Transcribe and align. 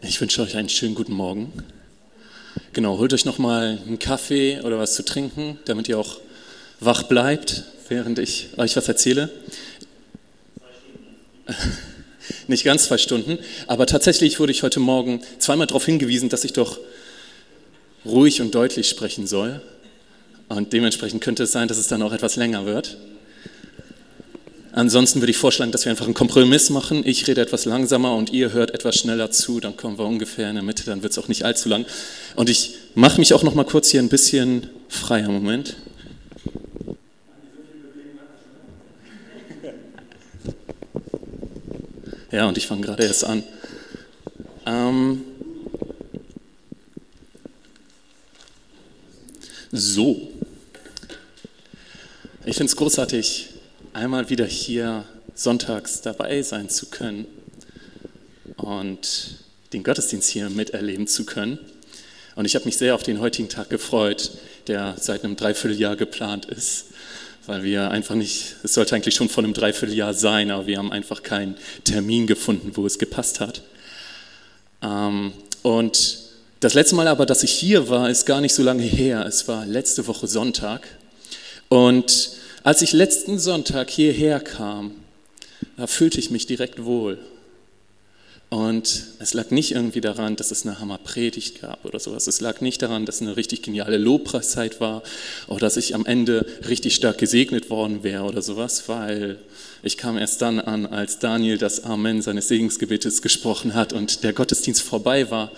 Ich 0.00 0.20
wünsche 0.20 0.42
euch 0.42 0.56
einen 0.56 0.68
schönen 0.68 0.94
guten 0.94 1.12
Morgen. 1.12 1.52
Genau, 2.72 2.98
holt 2.98 3.12
euch 3.12 3.24
nochmal 3.24 3.80
einen 3.84 3.98
Kaffee 3.98 4.60
oder 4.60 4.78
was 4.78 4.94
zu 4.94 5.04
trinken, 5.04 5.58
damit 5.64 5.88
ihr 5.88 5.98
auch 5.98 6.20
wach 6.78 7.02
bleibt, 7.02 7.64
während 7.88 8.20
ich 8.20 8.50
euch 8.58 8.76
was 8.76 8.86
erzähle. 8.86 9.28
Nicht 12.46 12.62
ganz 12.62 12.84
zwei 12.84 12.96
Stunden, 12.96 13.38
aber 13.66 13.86
tatsächlich 13.86 14.38
wurde 14.38 14.52
ich 14.52 14.62
heute 14.62 14.78
Morgen 14.78 15.20
zweimal 15.40 15.66
darauf 15.66 15.84
hingewiesen, 15.84 16.28
dass 16.28 16.44
ich 16.44 16.52
doch 16.52 16.78
ruhig 18.04 18.40
und 18.40 18.54
deutlich 18.54 18.88
sprechen 18.88 19.26
soll. 19.26 19.60
Und 20.48 20.72
dementsprechend 20.72 21.24
könnte 21.24 21.42
es 21.42 21.50
sein, 21.50 21.66
dass 21.66 21.78
es 21.78 21.88
dann 21.88 22.02
auch 22.02 22.12
etwas 22.12 22.36
länger 22.36 22.66
wird. 22.66 22.98
Ansonsten 24.78 25.20
würde 25.20 25.32
ich 25.32 25.38
vorschlagen, 25.38 25.72
dass 25.72 25.86
wir 25.86 25.90
einfach 25.90 26.04
einen 26.04 26.14
Kompromiss 26.14 26.70
machen. 26.70 27.04
Ich 27.04 27.26
rede 27.26 27.40
etwas 27.40 27.64
langsamer 27.64 28.14
und 28.14 28.30
ihr 28.32 28.52
hört 28.52 28.70
etwas 28.70 28.94
schneller 28.94 29.32
zu, 29.32 29.58
dann 29.58 29.76
kommen 29.76 29.98
wir 29.98 30.04
ungefähr 30.04 30.48
in 30.48 30.54
der 30.54 30.62
Mitte, 30.62 30.84
dann 30.84 31.02
wird 31.02 31.10
es 31.10 31.18
auch 31.18 31.26
nicht 31.26 31.44
allzu 31.44 31.68
lang. 31.68 31.84
Und 32.36 32.48
ich 32.48 32.74
mache 32.94 33.18
mich 33.18 33.34
auch 33.34 33.42
noch 33.42 33.56
mal 33.56 33.64
kurz 33.64 33.90
hier 33.90 34.00
ein 34.00 34.08
bisschen 34.08 34.68
freier. 34.88 35.30
Moment. 35.30 35.74
Ja, 42.30 42.46
und 42.46 42.56
ich 42.56 42.68
fange 42.68 42.82
gerade 42.82 43.02
erst 43.02 43.24
an. 43.24 43.42
Ähm 44.64 45.22
so. 49.72 50.30
Ich 52.44 52.54
finde 52.54 52.70
es 52.70 52.76
großartig, 52.76 53.48
einmal 53.98 54.30
wieder 54.30 54.46
hier 54.46 55.04
sonntags 55.34 56.02
dabei 56.02 56.42
sein 56.42 56.68
zu 56.70 56.86
können 56.86 57.26
und 58.56 59.38
den 59.72 59.82
Gottesdienst 59.82 60.30
hier 60.30 60.48
miterleben 60.50 61.08
zu 61.08 61.26
können. 61.26 61.58
Und 62.36 62.44
ich 62.44 62.54
habe 62.54 62.64
mich 62.64 62.76
sehr 62.76 62.94
auf 62.94 63.02
den 63.02 63.20
heutigen 63.20 63.48
Tag 63.48 63.70
gefreut, 63.70 64.30
der 64.68 64.94
seit 64.98 65.24
einem 65.24 65.34
Dreivierteljahr 65.34 65.96
geplant 65.96 66.46
ist, 66.46 66.86
weil 67.46 67.64
wir 67.64 67.90
einfach 67.90 68.14
nicht, 68.14 68.54
es 68.62 68.74
sollte 68.74 68.94
eigentlich 68.94 69.16
schon 69.16 69.28
vor 69.28 69.42
einem 69.42 69.52
Dreivierteljahr 69.52 70.14
sein, 70.14 70.52
aber 70.52 70.68
wir 70.68 70.78
haben 70.78 70.92
einfach 70.92 71.24
keinen 71.24 71.56
Termin 71.82 72.28
gefunden, 72.28 72.72
wo 72.74 72.86
es 72.86 73.00
gepasst 73.00 73.40
hat. 73.40 73.62
Ähm, 74.80 75.32
und 75.62 76.18
das 76.60 76.74
letzte 76.74 76.94
Mal 76.94 77.08
aber, 77.08 77.26
dass 77.26 77.42
ich 77.42 77.52
hier 77.52 77.88
war, 77.88 78.08
ist 78.08 78.26
gar 78.26 78.40
nicht 78.40 78.54
so 78.54 78.62
lange 78.62 78.84
her. 78.84 79.26
Es 79.26 79.48
war 79.48 79.66
letzte 79.66 80.06
Woche 80.06 80.28
Sonntag. 80.28 80.86
Und 81.68 82.38
als 82.68 82.82
ich 82.82 82.92
letzten 82.92 83.38
Sonntag 83.38 83.88
hierher 83.88 84.40
kam, 84.40 84.90
da 85.78 85.86
fühlte 85.86 86.18
ich 86.18 86.30
mich 86.30 86.44
direkt 86.44 86.84
wohl. 86.84 87.18
Und 88.50 89.04
es 89.20 89.32
lag 89.32 89.50
nicht 89.50 89.72
irgendwie 89.72 90.02
daran, 90.02 90.36
dass 90.36 90.50
es 90.50 90.66
eine 90.66 90.78
Hammerpredigt 90.78 91.62
gab 91.62 91.86
oder 91.86 91.98
sowas. 91.98 92.26
Es 92.26 92.42
lag 92.42 92.60
nicht 92.60 92.82
daran, 92.82 93.06
dass 93.06 93.14
es 93.14 93.22
eine 93.22 93.38
richtig 93.38 93.62
geniale 93.62 93.96
Lobpreiszeit 93.96 94.82
war 94.82 95.02
oder 95.46 95.60
dass 95.60 95.78
ich 95.78 95.94
am 95.94 96.04
Ende 96.04 96.44
richtig 96.68 96.94
stark 96.94 97.16
gesegnet 97.16 97.70
worden 97.70 98.02
wäre 98.02 98.24
oder 98.24 98.42
sowas, 98.42 98.86
weil 98.86 99.38
ich 99.82 99.96
kam 99.96 100.18
erst 100.18 100.42
dann 100.42 100.60
an, 100.60 100.84
als 100.84 101.20
Daniel 101.20 101.56
das 101.56 101.84
Amen 101.84 102.20
seines 102.20 102.48
Segensgebetes 102.48 103.22
gesprochen 103.22 103.72
hat 103.72 103.94
und 103.94 104.24
der 104.24 104.34
Gottesdienst 104.34 104.82
vorbei 104.82 105.30
war. 105.30 105.52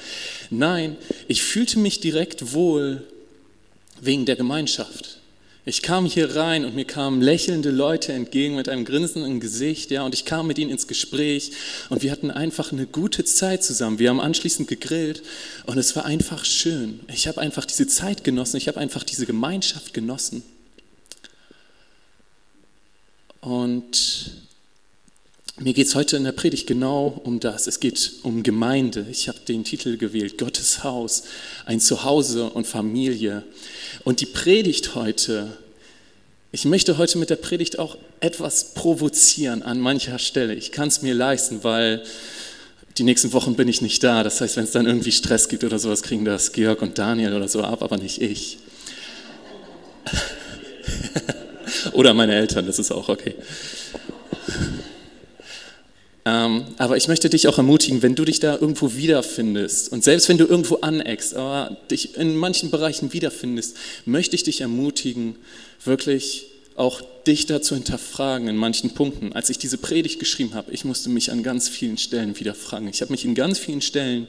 Nein, 0.48 0.96
ich 1.26 1.42
fühlte 1.42 1.80
mich 1.80 1.98
direkt 1.98 2.52
wohl 2.52 3.02
wegen 4.00 4.26
der 4.26 4.36
Gemeinschaft. 4.36 5.19
Ich 5.66 5.82
kam 5.82 6.06
hier 6.06 6.36
rein 6.36 6.64
und 6.64 6.74
mir 6.74 6.86
kamen 6.86 7.20
lächelnde 7.20 7.70
Leute 7.70 8.14
entgegen 8.14 8.56
mit 8.56 8.70
einem 8.70 8.86
grinsenden 8.86 9.40
Gesicht, 9.40 9.90
ja, 9.90 10.02
und 10.02 10.14
ich 10.14 10.24
kam 10.24 10.46
mit 10.46 10.58
ihnen 10.58 10.70
ins 10.70 10.86
Gespräch 10.86 11.52
und 11.90 12.02
wir 12.02 12.10
hatten 12.12 12.30
einfach 12.30 12.72
eine 12.72 12.86
gute 12.86 13.24
Zeit 13.24 13.62
zusammen. 13.62 13.98
Wir 13.98 14.08
haben 14.08 14.20
anschließend 14.20 14.68
gegrillt 14.68 15.22
und 15.66 15.76
es 15.76 15.94
war 15.94 16.06
einfach 16.06 16.46
schön. 16.46 17.00
Ich 17.12 17.28
habe 17.28 17.40
einfach 17.42 17.66
diese 17.66 17.86
Zeit 17.86 18.24
genossen, 18.24 18.56
ich 18.56 18.68
habe 18.68 18.80
einfach 18.80 19.04
diese 19.04 19.26
Gemeinschaft 19.26 19.92
genossen. 19.92 20.42
Und 23.42 24.32
mir 25.60 25.74
geht 25.74 25.86
es 25.86 25.94
heute 25.94 26.16
in 26.16 26.24
der 26.24 26.32
Predigt 26.32 26.66
genau 26.66 27.20
um 27.24 27.38
das. 27.38 27.66
Es 27.66 27.80
geht 27.80 28.12
um 28.22 28.42
Gemeinde. 28.42 29.06
Ich 29.10 29.28
habe 29.28 29.38
den 29.46 29.62
Titel 29.62 29.98
gewählt, 29.98 30.38
Gottes 30.38 30.82
Haus, 30.84 31.24
ein 31.66 31.80
Zuhause 31.80 32.48
und 32.48 32.66
Familie. 32.66 33.44
Und 34.02 34.20
die 34.20 34.26
Predigt 34.26 34.94
heute, 34.94 35.58
ich 36.50 36.64
möchte 36.64 36.96
heute 36.96 37.18
mit 37.18 37.28
der 37.28 37.36
Predigt 37.36 37.78
auch 37.78 37.98
etwas 38.20 38.72
provozieren 38.72 39.62
an 39.62 39.78
mancher 39.78 40.18
Stelle. 40.18 40.54
Ich 40.54 40.72
kann 40.72 40.88
es 40.88 41.02
mir 41.02 41.12
leisten, 41.12 41.62
weil 41.62 42.02
die 42.96 43.02
nächsten 43.02 43.34
Wochen 43.34 43.54
bin 43.54 43.68
ich 43.68 43.82
nicht 43.82 44.02
da. 44.02 44.24
Das 44.24 44.40
heißt, 44.40 44.56
wenn 44.56 44.64
es 44.64 44.70
dann 44.70 44.86
irgendwie 44.86 45.12
Stress 45.12 45.50
gibt 45.50 45.62
oder 45.62 45.78
sowas, 45.78 46.02
kriegen 46.02 46.24
das 46.24 46.52
Georg 46.52 46.80
und 46.80 46.96
Daniel 46.96 47.34
oder 47.34 47.48
so 47.48 47.62
ab, 47.62 47.82
aber 47.82 47.98
nicht 47.98 48.22
ich. 48.22 48.56
oder 51.92 52.14
meine 52.14 52.34
Eltern, 52.34 52.66
das 52.66 52.78
ist 52.78 52.90
auch 52.90 53.10
okay. 53.10 53.34
Ähm, 56.30 56.64
aber 56.78 56.96
ich 56.96 57.08
möchte 57.08 57.28
dich 57.28 57.48
auch 57.48 57.58
ermutigen, 57.58 58.02
wenn 58.02 58.14
du 58.14 58.24
dich 58.24 58.38
da 58.38 58.56
irgendwo 58.56 58.94
wiederfindest 58.94 59.90
und 59.90 60.04
selbst 60.04 60.28
wenn 60.28 60.38
du 60.38 60.46
irgendwo 60.46 60.76
aneckst, 60.76 61.34
aber 61.34 61.76
dich 61.90 62.16
in 62.16 62.36
manchen 62.36 62.70
Bereichen 62.70 63.12
wiederfindest, 63.12 63.76
möchte 64.04 64.36
ich 64.36 64.44
dich 64.44 64.60
ermutigen, 64.60 65.34
wirklich 65.84 66.46
auch 66.76 67.02
dich 67.26 67.46
da 67.46 67.60
zu 67.60 67.74
hinterfragen 67.74 68.46
in 68.46 68.56
manchen 68.56 68.90
Punkten. 68.90 69.32
Als 69.32 69.50
ich 69.50 69.58
diese 69.58 69.76
Predigt 69.76 70.20
geschrieben 70.20 70.54
habe, 70.54 70.70
ich 70.70 70.84
musste 70.84 71.10
mich 71.10 71.32
an 71.32 71.42
ganz 71.42 71.68
vielen 71.68 71.98
Stellen 71.98 72.38
wieder 72.38 72.54
fragen. 72.54 72.88
Ich 72.88 73.02
habe 73.02 73.10
mich 73.10 73.24
in 73.24 73.34
ganz 73.34 73.58
vielen 73.58 73.80
Stellen 73.82 74.28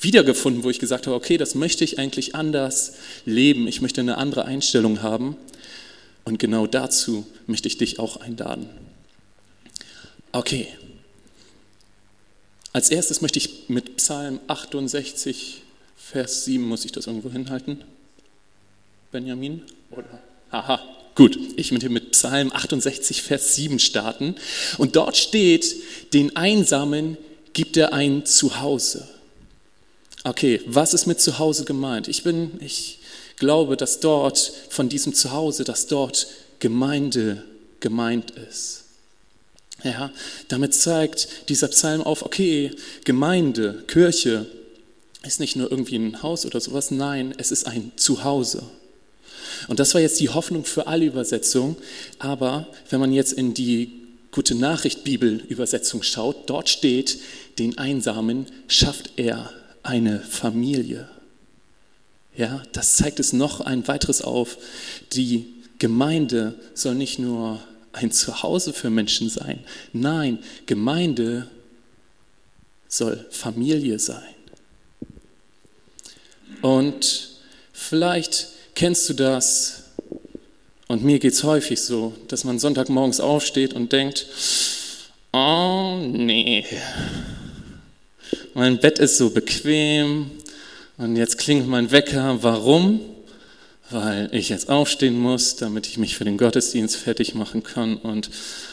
wiedergefunden, 0.00 0.64
wo 0.64 0.70
ich 0.70 0.78
gesagt 0.78 1.06
habe, 1.06 1.14
okay, 1.14 1.36
das 1.36 1.54
möchte 1.54 1.84
ich 1.84 1.98
eigentlich 1.98 2.34
anders 2.34 2.94
leben. 3.26 3.68
Ich 3.68 3.82
möchte 3.82 4.00
eine 4.00 4.16
andere 4.16 4.46
Einstellung 4.46 5.02
haben. 5.02 5.36
Und 6.24 6.38
genau 6.38 6.66
dazu 6.66 7.26
möchte 7.46 7.68
ich 7.68 7.76
dich 7.76 7.98
auch 7.98 8.16
einladen. 8.16 8.70
Okay, 10.32 10.66
als 12.72 12.90
erstes 12.90 13.20
möchte 13.20 13.38
ich 13.38 13.68
mit 13.68 13.96
Psalm 13.96 14.40
68, 14.46 15.62
Vers 15.96 16.44
7, 16.44 16.62
muss 16.62 16.84
ich 16.84 16.92
das 16.92 17.06
irgendwo 17.06 17.30
hinhalten? 17.30 17.82
Benjamin? 19.10 19.62
Oder? 19.90 20.18
Aha, 20.50 20.82
gut. 21.14 21.38
Ich 21.56 21.70
möchte 21.72 21.90
mit 21.90 22.12
Psalm 22.12 22.50
68, 22.52 23.22
Vers 23.22 23.54
7 23.54 23.78
starten. 23.78 24.36
Und 24.78 24.96
dort 24.96 25.16
steht, 25.16 25.74
den 26.14 26.34
Einsamen 26.36 27.18
gibt 27.52 27.76
er 27.76 27.92
ein 27.92 28.24
Zuhause. 28.24 29.08
Okay, 30.24 30.60
was 30.66 30.94
ist 30.94 31.06
mit 31.06 31.20
Zuhause 31.20 31.64
gemeint? 31.64 32.08
Ich 32.08 32.22
bin, 32.22 32.52
ich 32.60 33.00
glaube, 33.36 33.76
dass 33.76 34.00
dort 34.00 34.38
von 34.70 34.88
diesem 34.88 35.14
Zuhause, 35.14 35.64
dass 35.64 35.88
dort 35.88 36.28
Gemeinde 36.58 37.44
gemeint 37.80 38.30
ist. 38.30 38.81
Ja, 39.84 40.12
damit 40.48 40.74
zeigt 40.74 41.48
dieser 41.48 41.68
Psalm 41.68 42.02
auf, 42.02 42.22
okay, 42.22 42.70
Gemeinde, 43.04 43.82
Kirche 43.88 44.46
ist 45.24 45.40
nicht 45.40 45.56
nur 45.56 45.70
irgendwie 45.70 45.96
ein 45.96 46.22
Haus 46.22 46.46
oder 46.46 46.60
sowas, 46.60 46.90
nein, 46.90 47.34
es 47.36 47.50
ist 47.50 47.66
ein 47.66 47.92
Zuhause. 47.96 48.62
Und 49.68 49.80
das 49.80 49.94
war 49.94 50.00
jetzt 50.00 50.20
die 50.20 50.28
Hoffnung 50.28 50.64
für 50.64 50.86
alle 50.86 51.06
Übersetzungen, 51.06 51.76
aber 52.18 52.68
wenn 52.90 53.00
man 53.00 53.12
jetzt 53.12 53.32
in 53.32 53.54
die 53.54 53.98
Gute 54.30 54.54
Nachricht 54.54 55.04
Bibel 55.04 55.44
Übersetzung 55.48 56.02
schaut, 56.02 56.48
dort 56.48 56.70
steht, 56.70 57.18
den 57.58 57.76
Einsamen 57.76 58.46
schafft 58.66 59.12
er 59.16 59.52
eine 59.82 60.20
Familie. 60.20 61.06
Ja, 62.34 62.62
das 62.72 62.96
zeigt 62.96 63.20
es 63.20 63.34
noch 63.34 63.60
ein 63.60 63.86
weiteres 63.88 64.22
auf. 64.22 64.56
Die 65.12 65.52
Gemeinde 65.78 66.54
soll 66.72 66.94
nicht 66.94 67.18
nur 67.18 67.60
ein 67.92 68.10
Zuhause 68.10 68.72
für 68.72 68.90
Menschen 68.90 69.28
sein. 69.28 69.64
Nein, 69.92 70.38
Gemeinde 70.66 71.48
soll 72.88 73.26
Familie 73.30 73.98
sein. 73.98 74.34
Und 76.60 77.30
vielleicht 77.72 78.48
kennst 78.74 79.08
du 79.08 79.14
das, 79.14 79.84
und 80.88 81.04
mir 81.04 81.18
geht 81.18 81.32
es 81.32 81.42
häufig 81.42 81.80
so, 81.80 82.14
dass 82.28 82.44
man 82.44 82.58
Sonntagmorgens 82.58 83.20
aufsteht 83.20 83.72
und 83.74 83.92
denkt, 83.92 84.26
oh 85.32 85.98
nee, 86.06 86.64
mein 88.54 88.78
Bett 88.78 88.98
ist 88.98 89.16
so 89.16 89.30
bequem 89.30 90.30
und 90.98 91.16
jetzt 91.16 91.38
klingt 91.38 91.66
mein 91.66 91.90
Wecker, 91.90 92.42
warum? 92.42 93.00
Weil 93.92 94.28
ich 94.32 94.48
jetzt 94.48 94.68
aufstehen 94.68 95.18
muss, 95.18 95.56
damit 95.56 95.86
ich 95.86 95.98
mich 95.98 96.16
für 96.16 96.24
den 96.24 96.38
Gottesdienst 96.38 96.96
fertig 96.96 97.34
machen 97.34 97.62
kann 97.62 97.96
und 97.96 98.30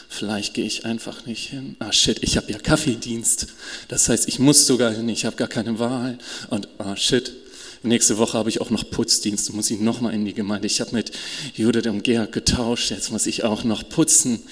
vielleicht 0.08 0.54
gehe 0.54 0.66
ich 0.66 0.84
einfach 0.84 1.26
nicht 1.26 1.50
hin. 1.50 1.76
Ah 1.78 1.92
shit, 1.92 2.22
ich 2.22 2.36
habe 2.36 2.50
ja 2.50 2.58
Kaffeedienst. 2.58 3.48
Das 3.88 4.08
heißt, 4.08 4.28
ich 4.28 4.38
muss 4.38 4.66
sogar 4.66 4.92
hin, 4.92 5.08
ich 5.08 5.24
habe 5.24 5.36
gar 5.36 5.48
keine 5.48 5.78
Wahl. 5.78 6.18
Und 6.48 6.68
ah 6.78 6.96
shit, 6.96 7.32
nächste 7.82 8.18
Woche 8.18 8.36
habe 8.36 8.48
ich 8.48 8.60
auch 8.60 8.70
noch 8.70 8.90
Putzdienst, 8.90 9.52
muss 9.52 9.70
ich 9.70 9.80
nochmal 9.80 10.14
in 10.14 10.24
die 10.24 10.34
Gemeinde. 10.34 10.66
Ich 10.66 10.80
habe 10.80 10.94
mit 10.94 11.12
Judith 11.54 11.86
und 11.86 12.02
Georg 12.02 12.32
getauscht, 12.32 12.90
jetzt 12.90 13.10
muss 13.10 13.26
ich 13.26 13.44
auch 13.44 13.64
noch 13.64 13.88
putzen. 13.88 14.42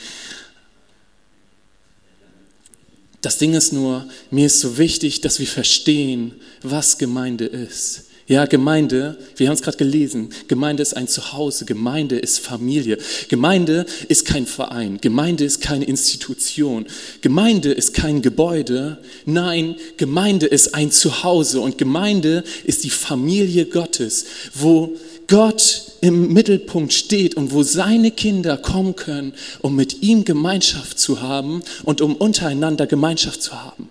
Das 3.21 3.39
Ding 3.39 3.55
ist 3.55 3.73
nur, 3.73 4.09
mir 4.31 4.47
ist 4.47 4.61
so 4.61 4.79
wichtig, 4.79 5.21
dass 5.23 5.41
wir 5.41 5.47
verstehen, 5.47 6.35
was 6.63 6.99
Gemeinde 6.99 7.47
ist. 7.47 8.05
Ja, 8.29 8.45
Gemeinde, 8.45 9.17
wir 9.37 9.49
haben 9.49 9.55
es 9.55 9.63
gerade 9.63 9.79
gelesen, 9.79 10.29
Gemeinde 10.49 10.83
ist 10.83 10.95
ein 10.95 11.09
Zuhause, 11.09 11.65
Gemeinde 11.65 12.19
ist 12.19 12.41
Familie, 12.41 12.99
Gemeinde 13.31 13.87
ist 14.09 14.27
kein 14.27 14.45
Verein, 14.45 14.99
Gemeinde 15.01 15.45
ist 15.45 15.63
keine 15.63 15.87
Institution, 15.87 16.85
Gemeinde 17.23 17.73
ist 17.73 17.95
kein 17.95 18.21
Gebäude, 18.21 18.99
nein, 19.25 19.77
Gemeinde 19.97 20.45
ist 20.45 20.75
ein 20.75 20.91
Zuhause 20.91 21.61
und 21.61 21.79
Gemeinde 21.79 22.45
ist 22.65 22.85
die 22.85 22.91
Familie 22.91 23.65
Gottes, 23.65 24.27
wo 24.53 24.93
Gott 25.27 25.93
im 26.03 26.31
Mittelpunkt 26.31 26.93
steht 26.93 27.35
und 27.35 27.53
wo 27.53 27.63
seine 27.63 28.11
Kinder 28.11 28.59
kommen 28.59 28.95
können, 28.95 29.33
um 29.63 29.75
mit 29.75 30.03
ihm 30.03 30.27
Gemeinschaft 30.27 30.99
zu 30.99 31.23
haben 31.23 31.63
und 31.83 32.03
um 32.03 32.15
untereinander 32.15 32.87
Gemeinschaft 32.87 33.43
zu 33.43 33.53
haben. 33.53 33.88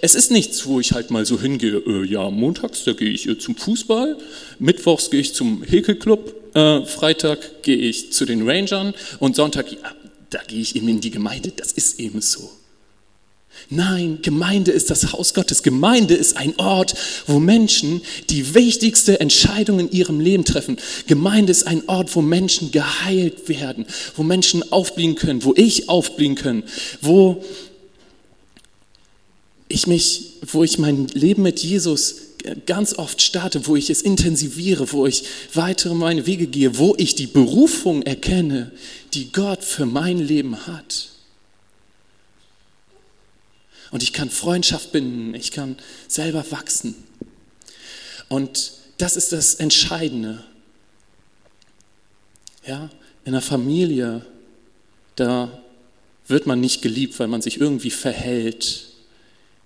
Es 0.00 0.14
ist 0.14 0.30
nichts, 0.30 0.66
wo 0.66 0.80
ich 0.80 0.92
halt 0.92 1.10
mal 1.10 1.26
so 1.26 1.40
hingehe, 1.40 1.82
äh, 1.86 2.04
ja, 2.04 2.30
montags, 2.30 2.84
da 2.84 2.92
gehe 2.92 3.10
ich 3.10 3.28
äh, 3.28 3.38
zum 3.38 3.56
Fußball, 3.56 4.16
mittwochs 4.58 5.10
gehe 5.10 5.20
ich 5.20 5.34
zum 5.34 5.62
Häkelclub, 5.62 6.54
äh, 6.54 6.84
Freitag 6.84 7.62
gehe 7.62 7.76
ich 7.76 8.12
zu 8.12 8.24
den 8.24 8.48
Rangern 8.48 8.94
und 9.18 9.36
Sonntag, 9.36 9.70
ja, 9.70 9.78
da 10.30 10.40
gehe 10.46 10.60
ich 10.60 10.76
eben 10.76 10.88
in 10.88 11.00
die 11.00 11.10
Gemeinde, 11.10 11.52
das 11.54 11.72
ist 11.72 12.00
eben 12.00 12.20
so. 12.20 12.50
Nein, 13.70 14.20
Gemeinde 14.22 14.70
ist 14.70 14.88
das 14.88 15.12
Haus 15.12 15.34
Gottes. 15.34 15.62
Gemeinde 15.62 16.14
ist 16.14 16.36
ein 16.36 16.54
Ort, 16.58 16.94
wo 17.26 17.38
Menschen 17.38 18.00
die 18.30 18.54
wichtigste 18.54 19.20
Entscheidung 19.20 19.80
in 19.80 19.90
ihrem 19.90 20.20
Leben 20.20 20.44
treffen. 20.44 20.78
Gemeinde 21.06 21.50
ist 21.50 21.66
ein 21.66 21.82
Ort, 21.86 22.14
wo 22.14 22.22
Menschen 22.22 22.70
geheilt 22.70 23.48
werden, 23.48 23.84
wo 24.16 24.22
Menschen 24.22 24.72
aufbliehen 24.72 25.16
können, 25.16 25.44
wo 25.44 25.52
ich 25.54 25.88
aufbliehen 25.88 26.34
kann, 26.34 26.62
wo 27.02 27.44
ich 29.68 29.86
mich, 29.86 30.34
wo 30.50 30.64
ich 30.64 30.78
mein 30.78 31.06
Leben 31.08 31.42
mit 31.42 31.60
Jesus 31.60 32.16
ganz 32.66 32.94
oft 32.94 33.20
starte, 33.20 33.66
wo 33.66 33.76
ich 33.76 33.90
es 33.90 34.02
intensiviere, 34.02 34.92
wo 34.92 35.06
ich 35.06 35.24
weitere 35.54 35.94
meine 35.94 36.26
Wege 36.26 36.46
gehe, 36.46 36.78
wo 36.78 36.94
ich 36.96 37.14
die 37.14 37.26
Berufung 37.26 38.02
erkenne, 38.02 38.72
die 39.14 39.32
Gott 39.32 39.64
für 39.64 39.86
mein 39.86 40.18
Leben 40.18 40.66
hat. 40.66 41.10
Und 43.90 44.02
ich 44.02 44.12
kann 44.12 44.30
Freundschaft 44.30 44.92
binden, 44.92 45.34
ich 45.34 45.50
kann 45.50 45.76
selber 46.06 46.44
wachsen. 46.50 46.94
Und 48.28 48.72
das 48.98 49.16
ist 49.16 49.32
das 49.32 49.54
Entscheidende. 49.54 50.44
Ja, 52.66 52.90
in 53.24 53.32
einer 53.34 53.42
Familie, 53.42 54.24
da 55.16 55.62
wird 56.26 56.46
man 56.46 56.60
nicht 56.60 56.82
geliebt, 56.82 57.18
weil 57.18 57.28
man 57.28 57.40
sich 57.40 57.60
irgendwie 57.60 57.90
verhält, 57.90 58.87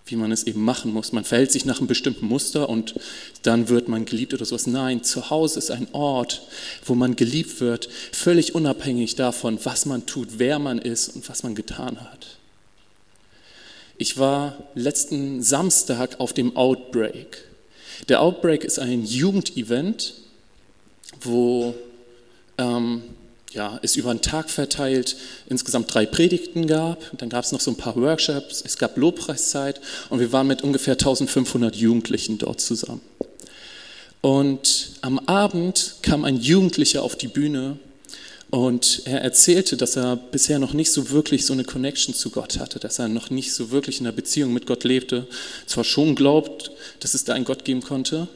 wie 0.07 0.17
man 0.17 0.33
es 0.33 0.45
eben 0.45 0.63
machen 0.63 0.93
muss. 0.93 1.13
Man 1.13 1.25
verhält 1.25 1.53
sich 1.53 1.65
nach 1.65 1.79
einem 1.79 1.87
bestimmten 1.87 2.27
Muster 2.27 2.69
und 2.69 2.95
dann 3.43 3.69
wird 3.69 3.89
man 3.89 4.05
geliebt 4.05 4.35
oder 4.35 4.45
sowas. 4.45 4.67
Nein, 4.67 5.05
zu 5.05 5.31
Hause 5.31 5.59
ist 5.59 5.71
ein 5.71 5.89
Ort, 5.93 6.43
wo 6.85 6.95
man 6.95 7.17
geliebt 7.17 7.61
wird, 7.61 7.89
völlig 8.13 8.55
unabhängig 8.55 9.15
davon, 9.15 9.59
was 9.63 9.87
man 9.87 10.07
tut, 10.07 10.39
wer 10.39 10.59
man 10.59 10.79
ist 10.79 11.11
und 11.11 11.29
was 11.29 11.43
man 11.43 11.55
getan 11.55 12.01
hat. 12.01 12.39
Ich 13.97 14.19
war 14.19 14.59
letzten 14.75 15.43
Samstag 15.43 16.19
auf 16.19 16.33
dem 16.33 16.57
Outbreak. 16.57 17.45
Der 18.09 18.21
Outbreak 18.21 18.65
ist 18.65 18.81
ein 18.81 19.05
Jugendevent, 19.05 20.15
wo 21.21 21.75
ähm, 22.59 23.03
ja, 23.55 23.79
es 23.83 23.97
über 23.97 24.11
einen 24.11 24.23
Tag 24.23 24.51
verteilt 24.51 25.17
insgesamt 25.49 25.93
drei 25.93 26.07
Predigten 26.07 26.67
gab. 26.67 26.99
Dann 27.19 27.29
gab 27.29 27.45
es 27.45 27.53
noch 27.53 27.61
so 27.61 27.71
ein 27.71 27.77
paar 27.77 27.97
Workshops, 27.97 28.63
es 28.65 28.79
gab 28.79 28.97
Lobpreiszeit 28.97 29.81
und 30.11 30.21
wir 30.21 30.33
waren 30.33 30.47
mit 30.47 30.63
ungefähr 30.63 30.95
1500 30.95 31.77
Jugendlichen 31.77 32.39
dort 32.39 32.61
zusammen. 32.61 33.03
Und 34.21 34.93
am 35.01 35.19
Abend 35.21 35.97
kam 36.03 36.25
ein 36.25 36.37
Jugendlicher 36.37 37.03
auf 37.03 37.17
die 37.17 37.29
Bühne 37.29 37.79
und 38.51 39.03
er 39.07 39.23
erzählte, 39.23 39.77
dass 39.77 39.97
er 39.97 40.17
bisher 40.17 40.59
noch 40.59 40.75
nicht 40.75 40.93
so 40.93 41.11
wirklich 41.11 41.47
so 41.47 41.53
eine 41.53 41.65
Connection 41.65 42.15
zu 42.15 42.31
Gott 42.31 42.59
hatte, 42.59 42.79
dass 42.79 42.99
er 42.99 43.09
noch 43.09 43.31
nicht 43.31 43.53
so 43.53 43.71
wirklich 43.71 44.01
in 44.01 44.07
einer 44.07 44.15
Beziehung 44.15 44.53
mit 44.53 44.67
Gott 44.67 44.85
lebte. 44.85 45.27
Zwar 45.67 45.85
schon 45.85 46.15
glaubt, 46.15 46.71
dass 47.01 47.15
es 47.15 47.25
da 47.25 47.33
einen 47.33 47.47
Gott 47.47 47.65
geben 47.65 47.83
konnte, 47.83 48.29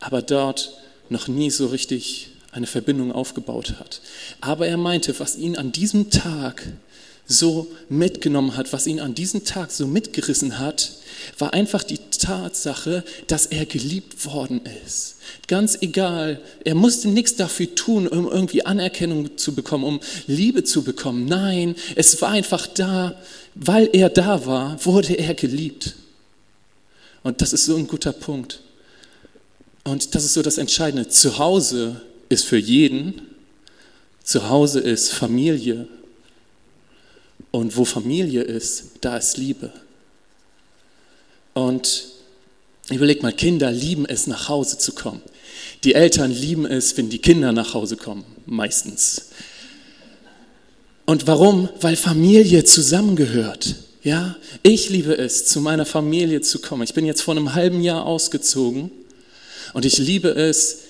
aber 0.00 0.22
dort 0.22 0.78
noch 1.10 1.28
nie 1.28 1.50
so 1.50 1.66
richtig 1.66 2.30
eine 2.52 2.66
Verbindung 2.66 3.12
aufgebaut 3.12 3.74
hat. 3.78 4.00
Aber 4.40 4.66
er 4.66 4.76
meinte, 4.76 5.18
was 5.20 5.36
ihn 5.36 5.56
an 5.56 5.72
diesem 5.72 6.10
Tag 6.10 6.64
so 7.26 7.70
mitgenommen 7.90 8.56
hat, 8.56 8.72
was 8.72 8.86
ihn 8.86 9.00
an 9.00 9.14
diesem 9.14 9.44
Tag 9.44 9.70
so 9.70 9.86
mitgerissen 9.86 10.58
hat, 10.58 10.92
war 11.38 11.52
einfach 11.52 11.82
die 11.82 11.98
Tatsache, 11.98 13.04
dass 13.26 13.46
er 13.46 13.66
geliebt 13.66 14.24
worden 14.24 14.62
ist. 14.86 15.16
Ganz 15.46 15.76
egal, 15.82 16.40
er 16.64 16.74
musste 16.74 17.08
nichts 17.08 17.36
dafür 17.36 17.74
tun, 17.74 18.08
um 18.08 18.26
irgendwie 18.26 18.64
Anerkennung 18.64 19.36
zu 19.36 19.54
bekommen, 19.54 19.84
um 19.84 20.00
Liebe 20.26 20.64
zu 20.64 20.82
bekommen. 20.82 21.26
Nein, 21.26 21.74
es 21.96 22.20
war 22.22 22.30
einfach 22.30 22.66
da, 22.66 23.14
weil 23.54 23.90
er 23.92 24.08
da 24.08 24.46
war, 24.46 24.82
wurde 24.86 25.14
er 25.14 25.34
geliebt. 25.34 25.96
Und 27.22 27.42
das 27.42 27.52
ist 27.52 27.66
so 27.66 27.76
ein 27.76 27.88
guter 27.88 28.12
Punkt. 28.12 28.60
Und 29.84 30.14
das 30.14 30.24
ist 30.24 30.32
so 30.32 30.42
das 30.42 30.56
Entscheidende. 30.56 31.08
Zu 31.08 31.38
Hause 31.38 32.00
ist 32.28 32.44
für 32.44 32.58
jeden. 32.58 33.22
Zu 34.22 34.48
Hause 34.48 34.80
ist 34.80 35.12
Familie. 35.12 35.88
Und 37.50 37.76
wo 37.76 37.84
Familie 37.84 38.42
ist, 38.42 38.84
da 39.00 39.16
ist 39.16 39.38
Liebe. 39.38 39.72
Und 41.54 42.06
überleg 42.90 43.22
mal, 43.22 43.32
Kinder 43.32 43.70
lieben 43.70 44.06
es, 44.06 44.26
nach 44.26 44.48
Hause 44.48 44.78
zu 44.78 44.92
kommen. 44.92 45.22
Die 45.84 45.94
Eltern 45.94 46.30
lieben 46.30 46.66
es, 46.66 46.96
wenn 46.96 47.08
die 47.08 47.18
Kinder 47.18 47.52
nach 47.52 47.74
Hause 47.74 47.96
kommen, 47.96 48.24
meistens. 48.46 49.30
Und 51.06 51.26
warum? 51.26 51.68
Weil 51.80 51.96
Familie 51.96 52.64
zusammengehört. 52.64 53.76
Ja, 54.02 54.36
ich 54.62 54.90
liebe 54.90 55.16
es, 55.16 55.46
zu 55.46 55.60
meiner 55.60 55.86
Familie 55.86 56.40
zu 56.40 56.60
kommen. 56.60 56.82
Ich 56.82 56.94
bin 56.94 57.04
jetzt 57.04 57.22
vor 57.22 57.34
einem 57.34 57.54
halben 57.54 57.80
Jahr 57.80 58.06
ausgezogen 58.06 58.90
und 59.72 59.84
ich 59.84 59.98
liebe 59.98 60.28
es, 60.28 60.80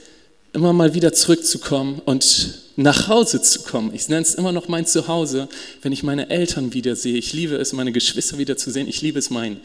immer 0.52 0.72
mal 0.72 0.94
wieder 0.94 1.12
zurückzukommen 1.12 2.00
und 2.04 2.54
nach 2.76 3.08
Hause 3.08 3.42
zu 3.42 3.62
kommen. 3.62 3.92
Ich 3.92 4.08
nenne 4.08 4.22
es 4.22 4.34
immer 4.34 4.52
noch 4.52 4.68
mein 4.68 4.86
Zuhause, 4.86 5.48
wenn 5.82 5.92
ich 5.92 6.02
meine 6.02 6.30
Eltern 6.30 6.74
wiedersehe. 6.74 7.16
Ich 7.16 7.32
liebe 7.32 7.56
es, 7.56 7.72
meine 7.72 7.92
Geschwister 7.92 8.38
wiederzusehen. 8.38 8.88
Ich 8.88 9.02
liebe 9.02 9.18
es, 9.18 9.30
meinen 9.30 9.60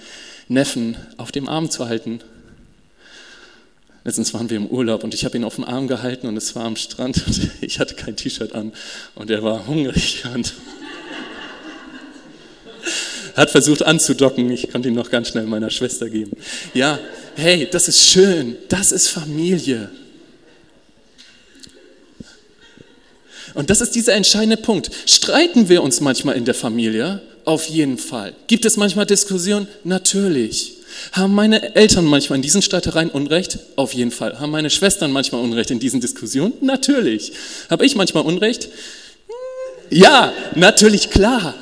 Neffen 0.48 0.98
auf 1.18 1.32
dem 1.32 1.48
Arm 1.48 1.70
zu 1.70 1.88
halten. 1.88 2.20
Letztens 4.04 4.34
waren 4.34 4.50
wir 4.50 4.58
im 4.58 4.68
Urlaub 4.68 5.04
und 5.04 5.13
ich 5.13 5.24
habe 5.24 5.38
ihn 5.38 5.46
auf 5.46 5.56
dem 5.56 5.63
Arm 5.63 5.88
gehalten 5.88 6.28
und 6.28 6.36
es 6.36 6.56
war 6.56 6.66
am 6.66 6.75
Strand 6.75 7.25
und 7.25 7.52
ich 7.62 7.80
hatte 7.80 7.96
kein 7.96 8.18
T-Shirt 8.18 8.54
an 8.54 8.74
und 9.16 9.30
er 9.30 9.44
war 9.44 9.68
hungrig 9.68 10.24
und 10.34 10.54
hat 13.36 13.52
versucht 13.52 13.84
anzudocken. 13.84 14.52
Ich 14.52 14.72
konnte 14.72 14.90
ihn 14.90 14.96
noch 14.96 15.10
ganz 15.10 15.30
schnell 15.30 15.46
meiner 15.46 15.70
Schwester 15.70 16.10
geben. 16.10 16.32
Ja, 16.74 17.00
hey, 17.36 17.68
das 17.72 17.88
ist 17.88 18.04
schön. 18.04 18.58
Das 18.68 18.92
ist 18.92 19.08
Familie. 19.08 19.90
Und 23.53 23.69
das 23.69 23.81
ist 23.81 23.95
dieser 23.95 24.13
entscheidende 24.13 24.57
Punkt. 24.57 24.89
Streiten 25.05 25.69
wir 25.69 25.83
uns 25.83 26.01
manchmal 26.01 26.36
in 26.36 26.45
der 26.45 26.55
Familie? 26.55 27.22
Auf 27.45 27.65
jeden 27.65 27.98
Fall. 27.98 28.33
Gibt 28.48 28.65
es 28.65 28.77
manchmal 28.77 29.05
Diskussionen? 29.05 29.67
Natürlich. 29.83 30.77
Haben 31.12 31.33
meine 31.36 31.75
Eltern 31.75 32.05
manchmal 32.05 32.38
in 32.38 32.43
diesen 32.43 32.62
Streitereien 32.62 33.10
Unrecht? 33.10 33.60
Auf 33.75 33.93
jeden 33.93 34.12
Fall. 34.12 34.39
Haben 34.39 34.51
meine 34.51 34.69
Schwestern 34.69 35.12
manchmal 35.12 35.41
Unrecht 35.41 35.72
in 35.72 35.79
diesen 35.79 36.00
Diskussionen? 36.00 36.53
Natürlich. 36.62 37.33
Habe 37.69 37.86
ich 37.86 37.95
manchmal 37.95 38.24
Unrecht? 38.24 38.69
Ja, 39.89 40.33
natürlich, 40.55 41.10
klar. 41.10 41.55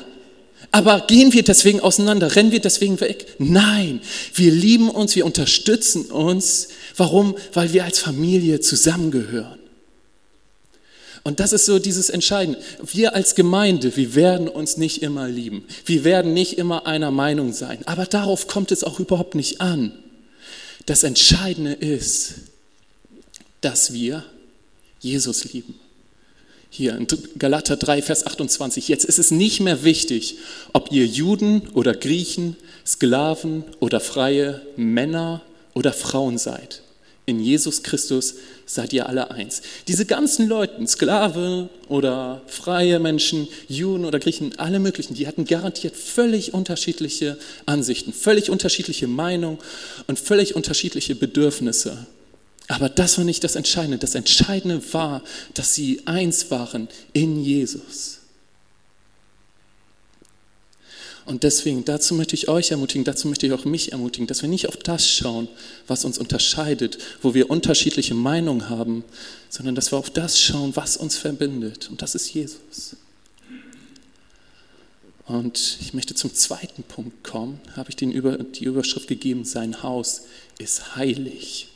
Aber 0.70 1.00
gehen 1.06 1.32
wir 1.34 1.42
deswegen 1.42 1.80
auseinander? 1.80 2.34
Rennen 2.34 2.52
wir 2.52 2.60
deswegen 2.60 2.98
weg? 3.00 3.26
Nein, 3.38 4.00
wir 4.34 4.50
lieben 4.50 4.88
uns, 4.88 5.14
wir 5.16 5.26
unterstützen 5.26 6.06
uns. 6.06 6.68
Warum? 6.96 7.36
Weil 7.52 7.72
wir 7.74 7.84
als 7.84 7.98
Familie 7.98 8.60
zusammengehören. 8.60 9.58
Und 11.24 11.38
das 11.38 11.52
ist 11.52 11.66
so 11.66 11.78
dieses 11.78 12.10
Entscheidende. 12.10 12.58
Wir 12.82 13.14
als 13.14 13.34
Gemeinde, 13.34 13.96
wir 13.96 14.14
werden 14.14 14.48
uns 14.48 14.76
nicht 14.76 15.02
immer 15.02 15.28
lieben. 15.28 15.64
Wir 15.84 16.04
werden 16.04 16.34
nicht 16.34 16.58
immer 16.58 16.86
einer 16.86 17.10
Meinung 17.12 17.52
sein. 17.52 17.78
Aber 17.86 18.06
darauf 18.06 18.48
kommt 18.48 18.72
es 18.72 18.82
auch 18.82 18.98
überhaupt 18.98 19.34
nicht 19.34 19.60
an. 19.60 19.92
Das 20.86 21.04
Entscheidende 21.04 21.74
ist, 21.74 22.34
dass 23.60 23.92
wir 23.92 24.24
Jesus 24.98 25.44
lieben. 25.52 25.78
Hier 26.70 26.96
in 26.96 27.06
Galater 27.38 27.76
3, 27.76 28.02
Vers 28.02 28.26
28. 28.26 28.88
Jetzt 28.88 29.04
ist 29.04 29.18
es 29.18 29.30
nicht 29.30 29.60
mehr 29.60 29.84
wichtig, 29.84 30.38
ob 30.72 30.90
ihr 30.90 31.06
Juden 31.06 31.68
oder 31.74 31.94
Griechen, 31.94 32.56
Sklaven 32.84 33.64
oder 33.78 34.00
Freie, 34.00 34.62
Männer 34.76 35.42
oder 35.74 35.92
Frauen 35.92 36.38
seid. 36.38 36.82
In 37.24 37.38
Jesus 37.38 37.84
Christus 37.84 38.34
seid 38.66 38.92
ihr 38.92 39.08
alle 39.08 39.30
eins. 39.30 39.62
Diese 39.86 40.06
ganzen 40.06 40.48
Leute, 40.48 40.84
Sklave 40.88 41.68
oder 41.88 42.42
freie 42.48 42.98
Menschen, 42.98 43.46
Juden 43.68 44.04
oder 44.04 44.18
Griechen, 44.18 44.58
alle 44.58 44.80
möglichen, 44.80 45.14
die 45.14 45.28
hatten 45.28 45.44
garantiert 45.44 45.94
völlig 45.94 46.52
unterschiedliche 46.52 47.38
Ansichten, 47.64 48.12
völlig 48.12 48.50
unterschiedliche 48.50 49.06
Meinungen 49.06 49.58
und 50.08 50.18
völlig 50.18 50.56
unterschiedliche 50.56 51.14
Bedürfnisse. 51.14 52.06
Aber 52.66 52.88
das 52.88 53.18
war 53.18 53.24
nicht 53.24 53.44
das 53.44 53.54
Entscheidende. 53.54 53.98
Das 53.98 54.16
Entscheidende 54.16 54.82
war, 54.92 55.22
dass 55.54 55.74
sie 55.74 56.02
eins 56.06 56.50
waren 56.50 56.88
in 57.12 57.44
Jesus. 57.44 58.21
Und 61.24 61.44
deswegen, 61.44 61.84
dazu 61.84 62.14
möchte 62.14 62.34
ich 62.34 62.48
euch 62.48 62.72
ermutigen, 62.72 63.04
dazu 63.04 63.28
möchte 63.28 63.46
ich 63.46 63.52
auch 63.52 63.64
mich 63.64 63.92
ermutigen, 63.92 64.26
dass 64.26 64.42
wir 64.42 64.48
nicht 64.48 64.68
auf 64.68 64.76
das 64.76 65.08
schauen, 65.08 65.48
was 65.86 66.04
uns 66.04 66.18
unterscheidet, 66.18 66.98
wo 67.20 67.32
wir 67.34 67.50
unterschiedliche 67.50 68.14
Meinungen 68.14 68.68
haben, 68.68 69.04
sondern 69.48 69.74
dass 69.74 69.92
wir 69.92 69.98
auf 69.98 70.10
das 70.10 70.40
schauen, 70.40 70.74
was 70.74 70.96
uns 70.96 71.16
verbindet. 71.16 71.88
Und 71.90 72.02
das 72.02 72.14
ist 72.14 72.32
Jesus. 72.32 72.96
Und 75.26 75.78
ich 75.80 75.94
möchte 75.94 76.14
zum 76.14 76.34
zweiten 76.34 76.82
Punkt 76.82 77.22
kommen, 77.22 77.60
habe 77.76 77.90
ich 77.90 77.96
den 77.96 78.10
über, 78.10 78.38
die 78.38 78.64
Überschrift 78.64 79.06
gegeben, 79.06 79.44
sein 79.44 79.82
Haus 79.82 80.22
ist 80.58 80.96
heilig. 80.96 81.68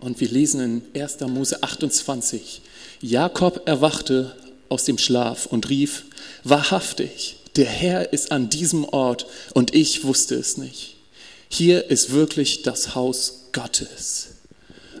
Und 0.00 0.20
wir 0.20 0.28
lesen 0.28 0.82
in 0.94 1.00
1. 1.00 1.20
Mose 1.20 1.62
28, 1.62 2.62
Jakob 3.00 3.66
erwachte 3.66 4.36
aus 4.68 4.84
dem 4.84 4.98
Schlaf 4.98 5.46
und 5.46 5.68
rief, 5.68 6.04
wahrhaftig, 6.44 7.37
der 7.58 7.66
Herr 7.66 8.12
ist 8.12 8.30
an 8.30 8.48
diesem 8.48 8.84
Ort 8.84 9.26
und 9.52 9.74
ich 9.74 10.04
wusste 10.04 10.36
es 10.36 10.56
nicht. 10.56 10.94
Hier 11.50 11.90
ist 11.90 12.12
wirklich 12.12 12.62
das 12.62 12.94
Haus 12.94 13.48
Gottes. 13.52 14.28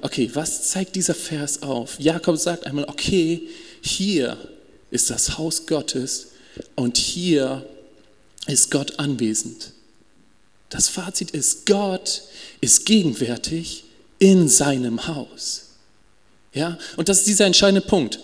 Okay, 0.02 0.30
was 0.34 0.68
zeigt 0.68 0.96
dieser 0.96 1.14
Vers 1.14 1.62
auf? 1.62 2.00
Jakob 2.00 2.36
sagt 2.36 2.66
einmal, 2.66 2.84
okay, 2.86 3.42
hier 3.80 4.36
ist 4.90 5.08
das 5.08 5.38
Haus 5.38 5.66
Gottes 5.66 6.28
und 6.74 6.96
hier 6.96 7.64
ist 8.48 8.72
Gott 8.72 8.98
anwesend. 8.98 9.72
Das 10.68 10.88
Fazit 10.88 11.30
ist, 11.30 11.64
Gott 11.66 12.22
ist 12.60 12.86
gegenwärtig 12.86 13.84
in 14.18 14.48
seinem 14.48 15.06
Haus. 15.06 15.66
Ja, 16.52 16.76
und 16.96 17.08
das 17.08 17.18
ist 17.18 17.28
dieser 17.28 17.46
entscheidende 17.46 17.82
Punkt. 17.82 18.18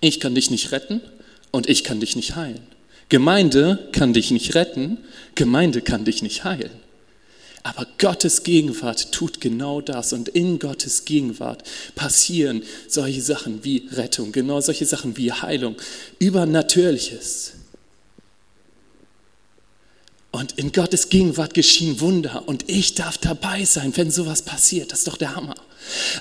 Ich 0.00 0.18
kann 0.18 0.34
dich 0.34 0.50
nicht 0.50 0.72
retten 0.72 1.02
und 1.50 1.68
ich 1.68 1.84
kann 1.84 2.00
dich 2.00 2.16
nicht 2.16 2.36
heilen. 2.36 2.73
Gemeinde 3.08 3.88
kann 3.92 4.12
dich 4.12 4.30
nicht 4.30 4.54
retten, 4.54 4.98
Gemeinde 5.34 5.82
kann 5.82 6.04
dich 6.04 6.22
nicht 6.22 6.44
heilen. 6.44 6.70
Aber 7.62 7.86
Gottes 7.98 8.42
Gegenwart 8.42 9.10
tut 9.10 9.40
genau 9.40 9.80
das 9.80 10.12
und 10.12 10.28
in 10.28 10.58
Gottes 10.58 11.06
Gegenwart 11.06 11.62
passieren 11.94 12.62
solche 12.88 13.22
Sachen 13.22 13.64
wie 13.64 13.88
Rettung, 13.90 14.32
genau 14.32 14.60
solche 14.60 14.84
Sachen 14.84 15.16
wie 15.16 15.32
Heilung, 15.32 15.76
Übernatürliches. 16.18 17.54
Und 20.30 20.58
in 20.58 20.72
Gottes 20.72 21.08
Gegenwart 21.08 21.54
geschehen 21.54 22.00
Wunder 22.00 22.42
und 22.46 22.68
ich 22.68 22.94
darf 22.94 23.16
dabei 23.16 23.64
sein, 23.64 23.96
wenn 23.96 24.10
sowas 24.10 24.42
passiert. 24.42 24.92
Das 24.92 24.98
ist 24.98 25.08
doch 25.08 25.16
der 25.16 25.34
Hammer. 25.34 25.54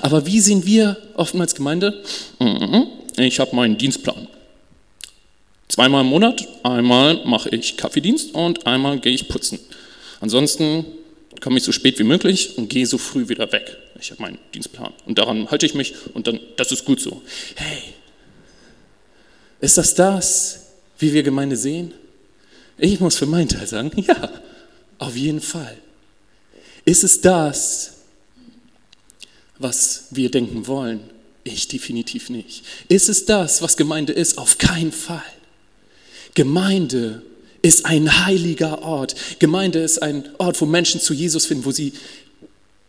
Aber 0.01 0.25
wie 0.25 0.39
sehen 0.39 0.65
wir 0.65 0.97
oftmals 1.15 1.55
Gemeinde? 1.55 2.03
Mhm. 2.39 2.87
Ich 3.17 3.39
habe 3.39 3.55
meinen 3.55 3.77
Dienstplan. 3.77 4.27
Zweimal 5.73 6.01
im 6.01 6.07
Monat, 6.07 6.47
einmal 6.61 7.25
mache 7.25 7.49
ich 7.49 7.77
Kaffeedienst 7.77 8.35
und 8.35 8.67
einmal 8.67 8.99
gehe 8.99 9.11
ich 9.11 9.27
putzen. 9.27 9.57
Ansonsten 10.19 10.85
komme 11.41 11.57
ich 11.57 11.63
so 11.63 11.71
spät 11.71 11.97
wie 11.97 12.03
möglich 12.03 12.59
und 12.59 12.69
gehe 12.69 12.85
so 12.85 12.99
früh 12.99 13.27
wieder 13.27 13.51
weg. 13.51 13.75
Ich 13.99 14.11
habe 14.11 14.21
meinen 14.21 14.37
Dienstplan 14.53 14.93
und 15.07 15.17
daran 15.17 15.49
halte 15.49 15.65
ich 15.65 15.73
mich 15.73 15.95
und 16.13 16.27
dann, 16.27 16.39
das 16.57 16.71
ist 16.71 16.85
gut 16.85 17.01
so. 17.01 17.23
Hey, 17.55 17.81
ist 19.61 19.79
das 19.79 19.95
das, 19.95 20.67
wie 20.99 21.11
wir 21.11 21.23
Gemeinde 21.23 21.55
sehen? 21.55 21.91
Ich 22.77 22.99
muss 22.99 23.17
für 23.17 23.25
meinen 23.25 23.49
Teil 23.49 23.65
sagen, 23.65 23.91
ja, 24.05 24.29
auf 24.99 25.17
jeden 25.17 25.41
Fall. 25.41 25.75
Ist 26.85 27.03
es 27.03 27.19
das, 27.19 27.93
was 29.57 30.05
wir 30.11 30.29
denken 30.29 30.67
wollen? 30.67 30.99
Ich 31.43 31.67
definitiv 31.67 32.29
nicht. 32.29 32.63
Ist 32.89 33.09
es 33.09 33.25
das, 33.25 33.63
was 33.63 33.75
Gemeinde 33.75 34.13
ist? 34.13 34.37
Auf 34.37 34.59
keinen 34.59 34.91
Fall. 34.91 35.23
Gemeinde 36.33 37.21
ist 37.61 37.85
ein 37.85 38.25
heiliger 38.25 38.81
Ort. 38.83 39.15
Gemeinde 39.39 39.79
ist 39.79 40.01
ein 40.01 40.29
Ort, 40.37 40.59
wo 40.61 40.65
Menschen 40.65 40.99
zu 40.99 41.13
Jesus 41.13 41.45
finden, 41.45 41.65
wo 41.65 41.71
sie 41.71 41.93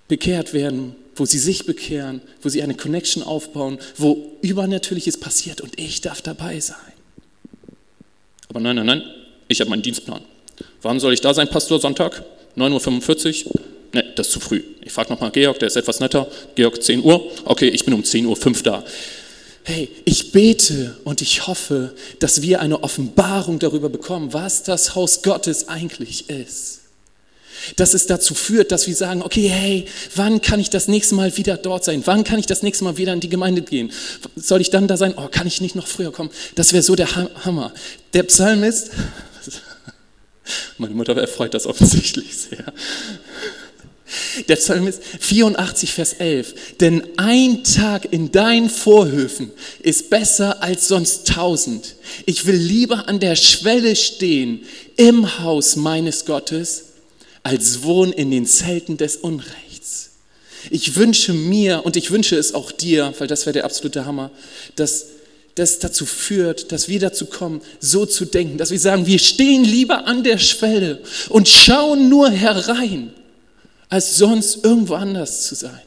bekehrt 0.09 0.53
werden, 0.53 0.97
wo 1.17 1.25
sie 1.25 1.39
sich 1.39 1.65
bekehren, 1.65 2.21
wo 2.43 2.49
sie 2.49 2.63
eine 2.63 2.75
Connection 2.75 3.23
aufbauen, 3.23 3.79
wo 3.97 4.33
Übernatürliches 4.43 5.19
passiert 5.19 5.61
und 5.61 5.79
ich 5.79 6.01
darf 6.01 6.23
dabei 6.23 6.61
sein. 6.61 6.77
Aber 8.49 8.61
nein, 8.61 8.77
nein, 8.77 8.87
nein, 8.87 9.03
ich 9.49 9.61
habe 9.61 9.71
meinen 9.71 9.83
Dienstplan. 9.83 10.23
Wann 10.83 11.01
soll 11.01 11.13
ich 11.13 11.21
da 11.21 11.35
sein, 11.35 11.49
Pastor? 11.49 11.81
Sonntag? 11.81 12.25
9.45 12.57 13.47
Uhr? 13.47 13.53
Ne, 13.93 14.05
das 14.17 14.27
ist 14.27 14.33
zu 14.33 14.41
früh. 14.41 14.63
Ich 14.83 14.93
frage 14.93 15.13
nochmal 15.13 15.31
Georg, 15.31 15.59
der 15.61 15.69
ist 15.69 15.77
etwas 15.77 16.01
netter. 16.01 16.27
Georg, 16.57 16.83
10 16.83 17.03
Uhr? 17.03 17.31
Okay, 17.45 17.69
ich 17.69 17.85
bin 17.85 17.95
um 17.95 18.03
10.05 18.03 18.47
Uhr 18.47 18.63
da. 18.63 18.85
Hey, 19.67 19.91
ich 20.05 20.31
bete 20.31 20.99
und 21.05 21.23
ich 21.23 21.47
hoffe, 21.47 21.95
dass 22.19 22.43
wir 22.43 22.61
eine 22.61 22.83
Offenbarung 22.83 23.59
darüber 23.59 23.89
bekommen, 23.89 24.35
was 24.35 24.63
das 24.63 24.95
Haus 24.95 25.23
Gottes 25.23 25.69
eigentlich 25.69 26.29
ist. 26.29 26.81
Dass 27.77 27.95
es 27.95 28.07
dazu 28.07 28.35
führt, 28.35 28.73
dass 28.73 28.87
wir 28.87 28.95
sagen, 28.95 29.23
okay, 29.23 29.49
hey, 29.49 29.87
wann 30.17 30.43
kann 30.43 30.61
ich 30.61 30.69
das 30.69 30.87
nächste 30.87 31.15
Mal 31.15 31.35
wieder 31.39 31.57
dort 31.57 31.83
sein? 31.83 32.03
Wann 32.05 32.25
kann 32.25 32.39
ich 32.39 32.45
das 32.45 32.63
nächste 32.63 32.85
Mal 32.85 32.99
wieder 32.99 33.15
in 33.15 33.21
die 33.21 33.31
Gemeinde 33.31 33.63
gehen? 33.63 33.91
Soll 34.37 34.61
ich 34.61 34.69
dann 34.69 34.87
da 34.87 34.99
sein? 34.99 35.15
Oh, 35.17 35.29
kann 35.31 35.47
ich 35.47 35.63
nicht 35.63 35.77
noch 35.77 35.87
früher 35.87 36.13
kommen? 36.13 36.29
Das 36.57 36.75
wäre 36.75 36.83
so 36.83 36.95
der 36.95 37.09
Hammer. 37.47 37.73
Der 38.13 38.25
Psalmist, 38.25 38.91
meine 40.79 40.95
Mutter 40.95 41.17
erfreut 41.17 41.55
das 41.55 41.65
offensichtlich 41.67 42.37
sehr. 42.37 42.71
Der 44.49 44.57
Psalmist 44.57 45.03
84, 45.21 45.93
Vers 45.93 46.13
11. 46.15 46.55
Denn 46.81 47.03
ein 47.17 47.65
Tag 47.65 48.13
in 48.13 48.31
deinen 48.31 48.69
Vorhöfen 48.69 49.51
ist 49.81 50.11
besser 50.11 50.63
als 50.63 50.89
sonst 50.89 51.27
tausend. 51.29 51.95
Ich 52.27 52.45
will 52.45 52.57
lieber 52.57 53.09
an 53.09 53.19
der 53.19 53.37
Schwelle 53.37 53.97
stehen 53.97 54.61
im 54.97 55.39
Haus 55.41 55.77
meines 55.77 56.27
Gottes, 56.27 56.85
als 57.43 57.83
wohnen 57.83 58.13
in 58.13 58.31
den 58.31 58.47
Zelten 58.47 58.97
des 58.99 59.17
Unrechts. 59.17 60.11
Ich 60.71 60.97
wünsche 60.97 61.33
mir 61.33 61.85
und 61.85 61.97
ich 61.97 62.11
wünsche 62.11 62.37
es 62.37 62.55
auch 62.55 62.73
dir, 62.73 63.15
weil 63.19 63.27
das 63.27 63.47
wäre 63.47 63.55
der 63.55 63.65
absolute 63.65 64.05
Hammer, 64.05 64.31
dass 64.77 65.07
das 65.55 65.79
dazu 65.79 66.05
führt, 66.05 66.73
dass 66.73 66.89
wir 66.89 66.99
dazu 66.99 67.27
kommen, 67.27 67.63
so 67.81 68.07
zu 68.07 68.25
denken, 68.25 68.59
dass 68.59 68.71
wir 68.71 68.81
sagen, 68.81 69.07
wir 69.07 69.19
stehen 69.19 69.65
lieber 69.65 70.07
an 70.07 70.25
der 70.25 70.39
Schwelle 70.39 71.01
und 71.29 71.49
schauen 71.49 72.09
nur 72.09 72.31
herein 72.31 73.13
als 73.89 74.17
sonst 74.17 74.65
irgendwo 74.65 74.95
anders 74.95 75.45
zu 75.47 75.55
sein. 75.55 75.83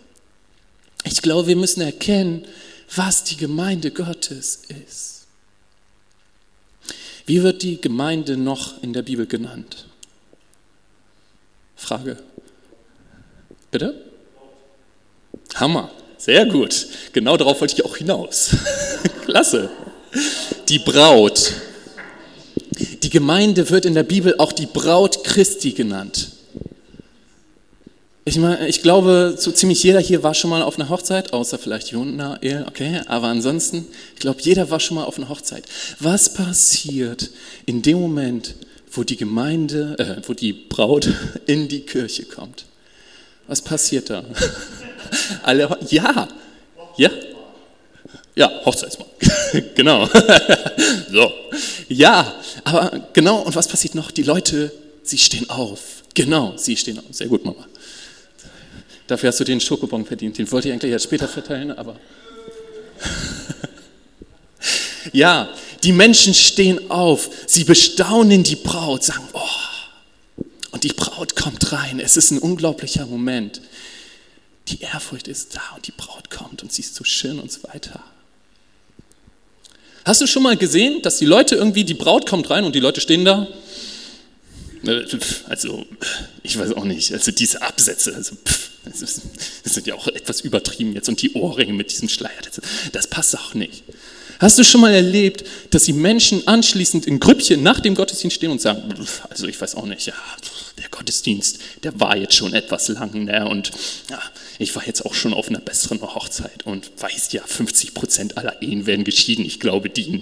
Ich 1.03 1.21
glaube, 1.21 1.47
wir 1.47 1.55
müssen 1.55 1.81
erkennen, 1.81 2.45
was 2.95 3.23
die 3.23 3.37
Gemeinde 3.37 3.91
Gottes 3.91 4.61
ist. 4.85 5.25
Wie 7.25 7.43
wird 7.43 7.61
die 7.61 7.79
Gemeinde 7.79 8.37
noch 8.37 8.81
in 8.81 8.93
der 8.93 9.01
Bibel 9.01 9.25
genannt? 9.27 9.85
Frage. 11.75 12.17
Bitte? 13.69 14.01
Hammer. 15.55 15.91
Sehr 16.17 16.45
gut. 16.45 16.87
Genau 17.13 17.37
darauf 17.37 17.61
wollte 17.61 17.75
ich 17.75 17.85
auch 17.85 17.97
hinaus. 17.97 18.51
Klasse. 19.25 19.69
Die 20.69 20.79
Braut. 20.79 21.53
Die 23.03 23.09
Gemeinde 23.09 23.69
wird 23.69 23.85
in 23.85 23.93
der 23.93 24.03
Bibel 24.03 24.35
auch 24.39 24.51
die 24.51 24.65
Braut 24.65 25.23
Christi 25.23 25.71
genannt. 25.71 26.31
Ich, 28.27 28.35
meine, 28.35 28.67
ich 28.67 28.81
glaube, 28.81 29.35
so 29.37 29.53
ziemlich 29.53 29.81
jeder 29.83 30.01
hier 30.01 30.21
war 30.21 30.33
schon 30.33 30.49
mal 30.49 30.61
auf 30.61 30.77
einer 30.77 30.89
Hochzeit, 30.89 31.31
außer 31.31 31.57
vielleicht 31.57 31.91
Jona, 31.91 32.37
okay, 32.67 32.99
aber 33.05 33.27
ansonsten, 33.27 33.87
ich 34.15 34.19
glaube, 34.19 34.41
jeder 34.41 34.69
war 34.69 34.81
schon 34.81 34.95
mal 34.95 35.05
auf 35.05 35.17
einer 35.17 35.29
Hochzeit. 35.29 35.63
Was 36.01 36.33
passiert 36.33 37.29
in 37.65 37.81
dem 37.81 38.01
Moment, 38.01 38.55
wo 38.91 39.05
die 39.05 39.15
Gemeinde, 39.15 39.95
äh, 39.97 40.27
wo 40.27 40.33
die 40.33 40.51
Braut 40.51 41.07
in 41.45 41.69
die 41.69 41.79
Kirche 41.79 42.25
kommt? 42.25 42.65
Was 43.47 43.61
passiert 43.61 44.09
da? 44.09 44.25
Alle, 45.43 45.77
ja, 45.89 46.27
ja, 46.97 47.09
ja, 48.35 48.51
Hochzeitsmann, 48.65 49.07
genau. 49.75 50.05
so, 51.09 51.31
ja, 51.87 52.35
aber 52.65 53.07
genau, 53.13 53.43
und 53.43 53.55
was 53.55 53.69
passiert 53.69 53.95
noch? 53.95 54.11
Die 54.11 54.23
Leute, 54.23 54.73
sie 55.01 55.17
stehen 55.17 55.49
auf. 55.49 56.03
Genau, 56.13 56.55
sie 56.57 56.75
stehen 56.75 56.99
auf. 56.99 57.05
Sehr 57.11 57.27
gut, 57.27 57.45
Mama. 57.45 57.66
Dafür 59.07 59.29
hast 59.29 59.39
du 59.39 59.43
den 59.43 59.59
Schokobon 59.59 60.05
verdient. 60.05 60.37
Den 60.37 60.51
wollte 60.51 60.67
ich 60.67 60.73
eigentlich 60.73 60.91
erst 60.91 61.05
später 61.05 61.27
verteilen, 61.27 61.71
aber. 61.71 61.99
ja, 65.13 65.49
die 65.83 65.93
Menschen 65.93 66.33
stehen 66.33 66.91
auf, 66.91 67.29
sie 67.45 67.63
bestaunen 67.63 68.43
die 68.43 68.57
Braut, 68.57 69.03
sagen, 69.03 69.27
oh, 69.33 70.43
und 70.71 70.83
die 70.83 70.89
Braut 70.89 71.35
kommt 71.35 71.71
rein. 71.71 71.99
Es 71.99 72.17
ist 72.17 72.31
ein 72.31 72.39
unglaublicher 72.39 73.05
Moment. 73.05 73.61
Die 74.67 74.81
Ehrfurcht 74.81 75.27
ist 75.27 75.55
da 75.55 75.61
und 75.75 75.87
die 75.87 75.93
Braut 75.93 76.29
kommt 76.29 76.61
und 76.61 76.73
sie 76.73 76.81
ist 76.81 76.93
so 76.93 77.03
schön 77.03 77.39
und 77.39 77.51
so 77.51 77.63
weiter. 77.63 78.03
Hast 80.03 80.21
du 80.21 80.27
schon 80.27 80.43
mal 80.43 80.57
gesehen, 80.57 81.01
dass 81.01 81.17
die 81.17 81.25
Leute 81.25 81.55
irgendwie, 81.55 81.83
die 81.83 81.93
Braut 81.93 82.29
kommt 82.29 82.49
rein 82.49 82.65
und 82.65 82.75
die 82.75 82.79
Leute 82.79 83.01
stehen 83.01 83.25
da? 83.25 83.47
Äh, 84.87 85.05
also, 85.47 85.85
ich 86.43 86.57
weiß 86.57 86.73
auch 86.73 86.85
nicht, 86.85 87.13
also 87.13 87.31
diese 87.31 87.61
Absätze, 87.61 88.15
also, 88.15 88.35
das 88.85 89.21
sind 89.63 89.87
ja 89.87 89.95
auch 89.95 90.07
etwas 90.07 90.41
übertrieben 90.41 90.93
jetzt 90.93 91.09
und 91.09 91.21
die 91.21 91.33
Ohrringe 91.33 91.73
mit 91.73 91.91
diesem 91.91 92.09
Schleier, 92.09 92.41
das, 92.43 92.61
das 92.91 93.07
passt 93.07 93.37
auch 93.37 93.53
nicht. 93.53 93.83
Hast 94.39 94.59
du 94.59 94.63
schon 94.63 94.81
mal 94.81 94.93
erlebt, 94.93 95.43
dass 95.71 95.83
die 95.83 95.93
Menschen 95.93 96.47
anschließend 96.47 97.07
in 97.07 97.19
Grüppchen 97.19 97.63
nach 97.63 97.79
dem 97.79 97.95
Gottesdienst 97.95 98.35
stehen 98.35 98.51
und 98.51 98.61
sagen, 98.61 98.83
also 99.29 99.47
ich 99.47 99.59
weiß 99.59 99.75
auch 99.75 99.85
nicht, 99.85 100.05
ja, 100.05 100.13
der 100.77 100.89
Gottesdienst, 100.89 101.59
der 101.83 101.99
war 101.99 102.15
jetzt 102.15 102.35
schon 102.35 102.53
etwas 102.53 102.87
lang, 102.89 103.25
ne? 103.25 103.47
und 103.47 103.71
ja, 104.09 104.21
ich 104.59 104.75
war 104.75 104.85
jetzt 104.85 105.05
auch 105.05 105.13
schon 105.13 105.33
auf 105.33 105.49
einer 105.49 105.59
besseren 105.59 106.01
Hochzeit 106.01 106.65
und 106.65 106.91
weiß 106.99 107.31
ja, 107.31 107.41
50 107.45 107.93
Prozent 107.93 108.37
aller 108.37 108.61
Ehen 108.61 108.85
werden 108.85 109.03
geschieden. 109.03 109.43
Ich 109.45 109.59
glaube, 109.59 109.89
die, 109.89 110.09
ne, 110.09 110.21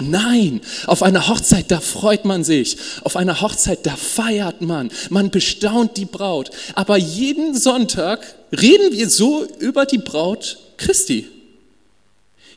nein, 0.00 0.60
auf 0.86 1.02
einer 1.02 1.28
Hochzeit, 1.28 1.70
da 1.70 1.80
freut 1.80 2.24
man 2.24 2.44
sich. 2.44 2.76
Auf 3.02 3.16
einer 3.16 3.40
Hochzeit, 3.40 3.86
da 3.86 3.96
feiert 3.96 4.60
man. 4.60 4.90
Man 5.10 5.30
bestaunt 5.30 5.96
die 5.96 6.04
Braut. 6.04 6.50
Aber 6.74 6.96
jeden 6.96 7.56
Sonntag 7.56 8.20
reden 8.52 8.92
wir 8.92 9.08
so 9.10 9.46
über 9.58 9.84
die 9.84 9.98
Braut 9.98 10.58
Christi. 10.76 11.26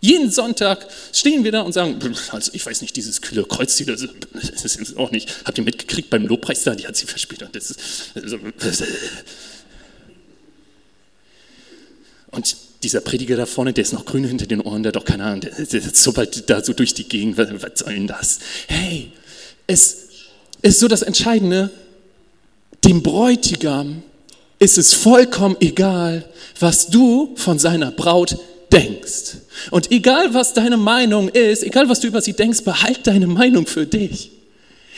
Jeden 0.04 0.32
Sonntag 0.32 0.88
stehen 1.14 1.44
wir 1.44 1.52
da 1.52 1.62
und 1.62 1.74
sagen, 1.74 2.00
also 2.32 2.52
ich 2.54 2.66
weiß 2.66 2.82
nicht, 2.82 2.96
dieses 2.96 3.22
kühle 3.22 3.44
Kreuz, 3.44 3.78
das, 3.86 4.02
ist 4.02 4.98
auch 4.98 5.12
nicht. 5.12 5.46
Habt 5.46 5.60
ihr 5.60 5.64
mitgekriegt 5.64 6.10
beim 6.10 6.26
Lobpreis 6.26 6.64
da, 6.64 6.74
die 6.74 6.88
hat 6.88 6.98
sie 6.98 7.06
verspielt. 7.06 7.44
Und, 7.44 7.56
das 7.56 7.70
ist, 7.70 8.10
und 12.32 12.56
dieser 12.82 13.02
Prediger 13.02 13.38
da 13.38 13.46
vorne, 13.46 13.74
der 13.74 13.84
ist 13.84 13.94
noch 13.94 14.06
grün 14.06 14.24
hinter 14.24 14.48
den 14.48 14.62
Ohren, 14.62 14.82
der 14.82 14.90
hat 14.90 14.96
doch 14.96 15.06
keine 15.06 15.24
Ahnung, 15.24 15.42
der, 15.42 15.52
der 15.52 15.82
so 15.94 16.14
bald 16.14 16.50
da 16.50 16.64
so 16.64 16.74
durch 16.74 16.96
die 16.96 17.08
Gegend, 17.08 17.38
was, 17.38 17.50
was 17.62 17.80
soll 17.80 17.94
denn 17.94 18.08
das? 18.08 18.40
Hey, 18.68 19.12
es 19.68 20.08
ist 20.64 20.80
so 20.80 20.88
das 20.88 21.04
Entscheidende, 21.04 21.70
dem 22.84 23.04
Bräutigam 23.04 24.02
ist 24.58 24.80
es 24.80 24.94
vollkommen 24.94 25.58
egal, 25.60 26.28
was 26.60 26.88
du 26.88 27.36
von 27.36 27.60
seiner 27.60 27.92
Braut 27.92 28.40
denkst. 28.72 29.38
Und 29.70 29.92
egal, 29.92 30.34
was 30.34 30.54
deine 30.54 30.78
Meinung 30.78 31.30
ist, 31.30 31.64
egal, 31.64 31.90
was 31.90 32.00
du 32.00 32.08
über 32.08 32.22
sie 32.22 32.34
denkst, 32.34 32.64
behalt 32.64 33.06
deine 33.06 33.28
Meinung 33.28 33.68
für 33.68 33.86
dich. 33.86 34.32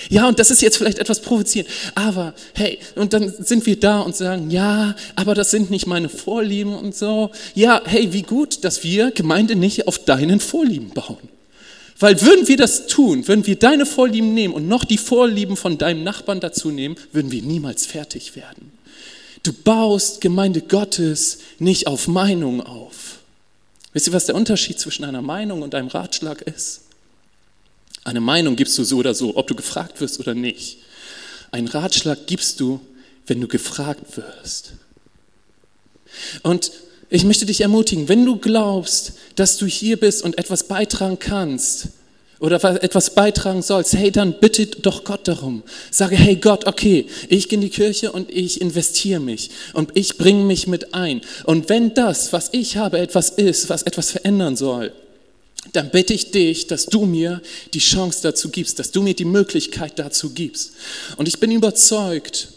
Ja, 0.10 0.28
und 0.28 0.40
das 0.40 0.52
ist 0.52 0.62
jetzt 0.62 0.78
vielleicht 0.78 1.00
etwas 1.00 1.22
provozierend, 1.22 1.70
aber 1.96 2.34
hey, 2.54 2.80
und 2.96 3.14
dann 3.14 3.34
sind 3.40 3.66
wir 3.66 3.80
da 3.80 4.02
und 4.02 4.16
sagen, 4.16 4.50
ja, 4.50 4.96
aber 5.16 5.34
das 5.34 5.52
sind 5.52 5.70
nicht 5.70 5.88
meine 5.88 6.10
Vorlieben 6.10 6.76
und 6.76 6.96
so. 6.96 7.32
Ja, 7.56 7.82
hey, 7.86 8.12
wie 8.12 8.24
gut, 8.24 8.64
dass 8.64 8.84
wir 8.84 9.12
Gemeinde 9.12 9.56
nicht 9.56 9.88
auf 9.88 10.00
deinen 10.00 10.40
Vorlieben 10.40 10.90
bauen. 10.90 11.30
Weil 12.00 12.22
würden 12.22 12.48
wir 12.48 12.58
das 12.58 12.88
tun, 12.88 13.28
würden 13.28 13.46
wir 13.48 13.56
deine 13.56 13.86
Vorlieben 13.86 14.34
nehmen 14.34 14.54
und 14.54 14.68
noch 14.68 14.84
die 14.84 14.98
Vorlieben 14.98 15.56
von 15.56 15.78
deinem 15.78 16.04
Nachbarn 16.04 16.40
dazu 16.40 16.70
nehmen, 16.70 16.98
würden 17.12 17.32
wir 17.32 17.42
niemals 17.42 17.86
fertig 17.86 18.36
werden. 18.36 18.72
Du 19.44 19.54
baust 19.54 20.20
Gemeinde 20.20 20.62
Gottes 20.62 21.40
nicht 21.60 21.88
auf 21.88 22.08
Meinung 22.08 22.62
auf. 22.62 23.20
Wisst 23.94 24.08
ihr, 24.08 24.14
was 24.14 24.26
der 24.26 24.36
Unterschied 24.36 24.80
zwischen 24.80 25.06
einer 25.06 25.22
Meinung 25.22 25.62
und 25.62 25.76
einem 25.76 25.88
Ratschlag 25.88 26.42
ist? 26.42 26.82
Eine 28.04 28.20
Meinung 28.20 28.56
gibst 28.56 28.78
du 28.78 28.84
so 28.84 28.98
oder 28.98 29.14
so, 29.14 29.38
ob 29.38 29.48
du 29.48 29.56
gefragt 29.56 30.02
wirst 30.02 30.20
oder 30.20 30.34
nicht. 30.34 30.80
Ein 31.52 31.68
Ratschlag 31.68 32.26
gibst 32.28 32.60
du, 32.60 32.82
wenn 33.28 33.40
du 33.40 33.48
gefragt 33.48 34.18
wirst. 34.18 34.74
Und 36.42 36.72
ich 37.10 37.24
möchte 37.24 37.46
dich 37.46 37.62
ermutigen, 37.62 38.10
wenn 38.10 38.26
du 38.26 38.38
glaubst, 38.38 39.14
dass 39.36 39.58
du 39.58 39.66
hier 39.68 39.98
bist 39.98 40.24
und 40.24 40.38
etwas 40.38 40.68
beitragen 40.68 41.20
kannst 41.20 41.90
oder 42.44 42.84
etwas 42.84 43.12
beitragen 43.12 43.62
sollst, 43.62 43.94
hey, 43.94 44.12
dann 44.12 44.38
bitte 44.38 44.66
doch 44.66 45.06
Gott 45.06 45.30
darum. 45.30 45.64
Sage, 45.92 46.18
hey 46.18 46.36
Gott, 46.36 46.68
okay, 46.68 47.06
ich 47.30 47.48
gehe 47.48 47.56
in 47.56 47.62
die 47.62 47.70
Kirche 47.70 48.12
und 48.12 48.30
ich 48.30 48.60
investiere 48.60 49.22
mich 49.22 49.50
und 49.72 49.92
ich 49.94 50.18
bringe 50.18 50.44
mich 50.44 50.68
mit 50.68 50.94
ein. 50.94 51.22
Und 51.46 51.70
wenn 51.70 51.94
das, 51.94 52.34
was 52.34 52.50
ich 52.52 52.76
habe, 52.76 53.00
etwas 53.00 53.30
ist, 53.30 53.70
was 53.70 53.84
etwas 53.84 54.12
verändern 54.12 54.58
soll, 54.58 54.92
dann 55.72 55.90
bitte 55.90 56.14
ich 56.14 56.32
dich, 56.32 56.68
dass 56.68 56.86
du 56.86 57.06
mir 57.06 57.42
die 57.74 57.80
Chance 57.80 58.20
dazu 58.24 58.50
gibst, 58.50 58.78
dass 58.78 58.92
du 58.92 59.02
mir 59.02 59.14
die 59.14 59.24
Möglichkeit 59.24 59.98
dazu 59.98 60.32
gibst. 60.32 60.74
Und 61.16 61.30
ich 61.30 61.40
bin 61.40 61.50
überzeugt, 61.50 62.50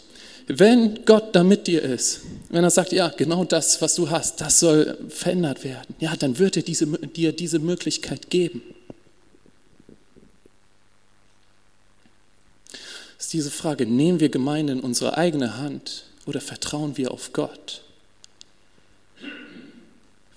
wenn 0.47 1.05
Gott 1.05 1.33
da 1.33 1.45
mit 1.45 1.65
dir 1.65 1.81
ist, 1.81 2.19
wenn 2.49 2.65
er 2.65 2.71
sagt, 2.71 2.91
ja, 2.91 3.07
genau 3.07 3.45
das, 3.45 3.81
was 3.81 3.95
du 3.95 4.09
hast, 4.09 4.41
das 4.41 4.59
soll 4.59 4.97
verändert 5.07 5.63
werden, 5.63 5.95
ja, 6.01 6.13
dann 6.17 6.39
wird 6.39 6.57
er 6.57 6.63
diese, 6.63 6.87
dir 6.87 7.31
diese 7.31 7.59
Möglichkeit 7.59 8.29
geben. 8.29 8.61
Ist 13.27 13.33
diese 13.33 13.51
Frage, 13.51 13.85
nehmen 13.85 14.21
wir 14.21 14.29
Gemeinde 14.29 14.71
in 14.71 14.79
unsere 14.79 15.17
eigene 15.17 15.57
Hand 15.57 16.05
oder 16.27 16.39
vertrauen 16.39 16.95
wir 16.95 17.11
auf 17.11 17.33
Gott? 17.33 17.81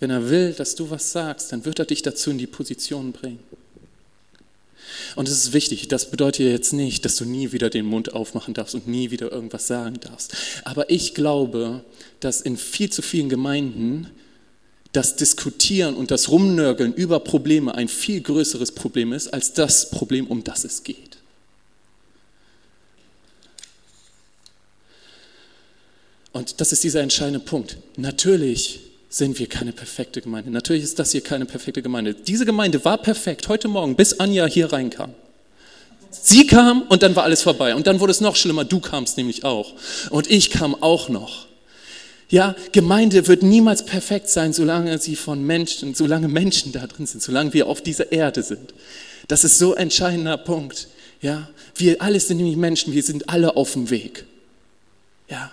Wenn 0.00 0.11
er 0.11 0.29
will, 0.29 0.55
dass 0.55 0.74
du 0.74 0.90
was 0.90 1.12
sagst, 1.12 1.53
dann 1.53 1.64
wird 1.64 1.79
er 1.79 1.85
dich 1.85 2.03
dazu 2.03 2.33
in 2.33 2.38
die 2.38 2.48
Position 2.48 3.12
bringen. 3.12 3.38
Und 5.14 5.29
es 5.29 5.35
ist 5.35 5.53
wichtig, 5.53 5.87
das 5.87 6.11
bedeutet 6.11 6.46
jetzt 6.46 6.72
nicht, 6.72 7.05
dass 7.05 7.14
du 7.14 7.24
nie 7.24 7.53
wieder 7.53 7.70
den 7.70 7.87
Mund 7.87 8.12
aufmachen 8.12 8.55
darfst 8.55 8.74
und 8.74 8.88
nie 8.88 9.12
wieder 9.12 9.31
irgendwas 9.31 9.68
sagen 9.68 10.00
darfst. 10.00 10.35
Aber 10.64 10.90
ich 10.90 11.14
glaube, 11.14 11.85
dass 12.18 12.40
in 12.40 12.57
viel 12.57 12.90
zu 12.90 13.03
vielen 13.03 13.29
Gemeinden 13.29 14.09
das 14.90 15.14
Diskutieren 15.14 15.94
und 15.94 16.11
das 16.11 16.29
Rumnörgeln 16.29 16.92
über 16.92 17.20
Probleme 17.20 17.72
ein 17.72 17.87
viel 17.87 18.20
größeres 18.20 18.72
Problem 18.72 19.12
ist 19.12 19.29
als 19.29 19.53
das 19.53 19.90
Problem, 19.90 20.26
um 20.26 20.42
das 20.42 20.64
es 20.64 20.83
geht. 20.83 21.09
Und 26.32 26.60
das 26.60 26.72
ist 26.72 26.84
dieser 26.84 27.00
entscheidende 27.00 27.40
Punkt. 27.40 27.76
Natürlich 27.96 28.80
sind 29.08 29.38
wir 29.38 29.48
keine 29.48 29.72
perfekte 29.72 30.20
Gemeinde. 30.20 30.50
Natürlich 30.50 30.84
ist 30.84 30.98
das 30.98 31.10
hier 31.10 31.20
keine 31.20 31.44
perfekte 31.44 31.82
Gemeinde. 31.82 32.14
Diese 32.14 32.46
Gemeinde 32.46 32.84
war 32.84 32.98
perfekt 32.98 33.48
heute 33.48 33.66
Morgen, 33.66 33.96
bis 33.96 34.20
Anja 34.20 34.46
hier 34.46 34.72
reinkam. 34.72 35.14
Sie 36.10 36.46
kam 36.46 36.82
und 36.82 37.02
dann 37.02 37.16
war 37.16 37.24
alles 37.24 37.42
vorbei. 37.42 37.74
Und 37.74 37.86
dann 37.86 38.00
wurde 38.00 38.12
es 38.12 38.20
noch 38.20 38.36
schlimmer. 38.36 38.64
Du 38.64 38.80
kamst 38.80 39.16
nämlich 39.16 39.44
auch. 39.44 39.74
Und 40.10 40.30
ich 40.30 40.50
kam 40.50 40.80
auch 40.80 41.08
noch. 41.08 41.46
Ja, 42.28 42.54
Gemeinde 42.70 43.26
wird 43.26 43.42
niemals 43.42 43.84
perfekt 43.84 44.28
sein, 44.28 44.52
solange 44.52 44.98
sie 44.98 45.16
von 45.16 45.44
Menschen, 45.44 45.94
solange 45.94 46.28
Menschen 46.28 46.70
da 46.70 46.86
drin 46.86 47.06
sind, 47.06 47.22
solange 47.22 47.52
wir 47.52 47.66
auf 47.66 47.82
dieser 47.82 48.12
Erde 48.12 48.44
sind. 48.44 48.72
Das 49.26 49.42
ist 49.42 49.58
so 49.58 49.74
ein 49.74 49.84
entscheidender 49.84 50.36
Punkt. 50.36 50.86
Ja, 51.20 51.50
wir 51.74 52.00
alle 52.00 52.20
sind 52.20 52.36
nämlich 52.36 52.56
Menschen, 52.56 52.92
wir 52.92 53.02
sind 53.02 53.28
alle 53.28 53.56
auf 53.56 53.72
dem 53.72 53.90
Weg. 53.90 54.24
Ja, 55.28 55.50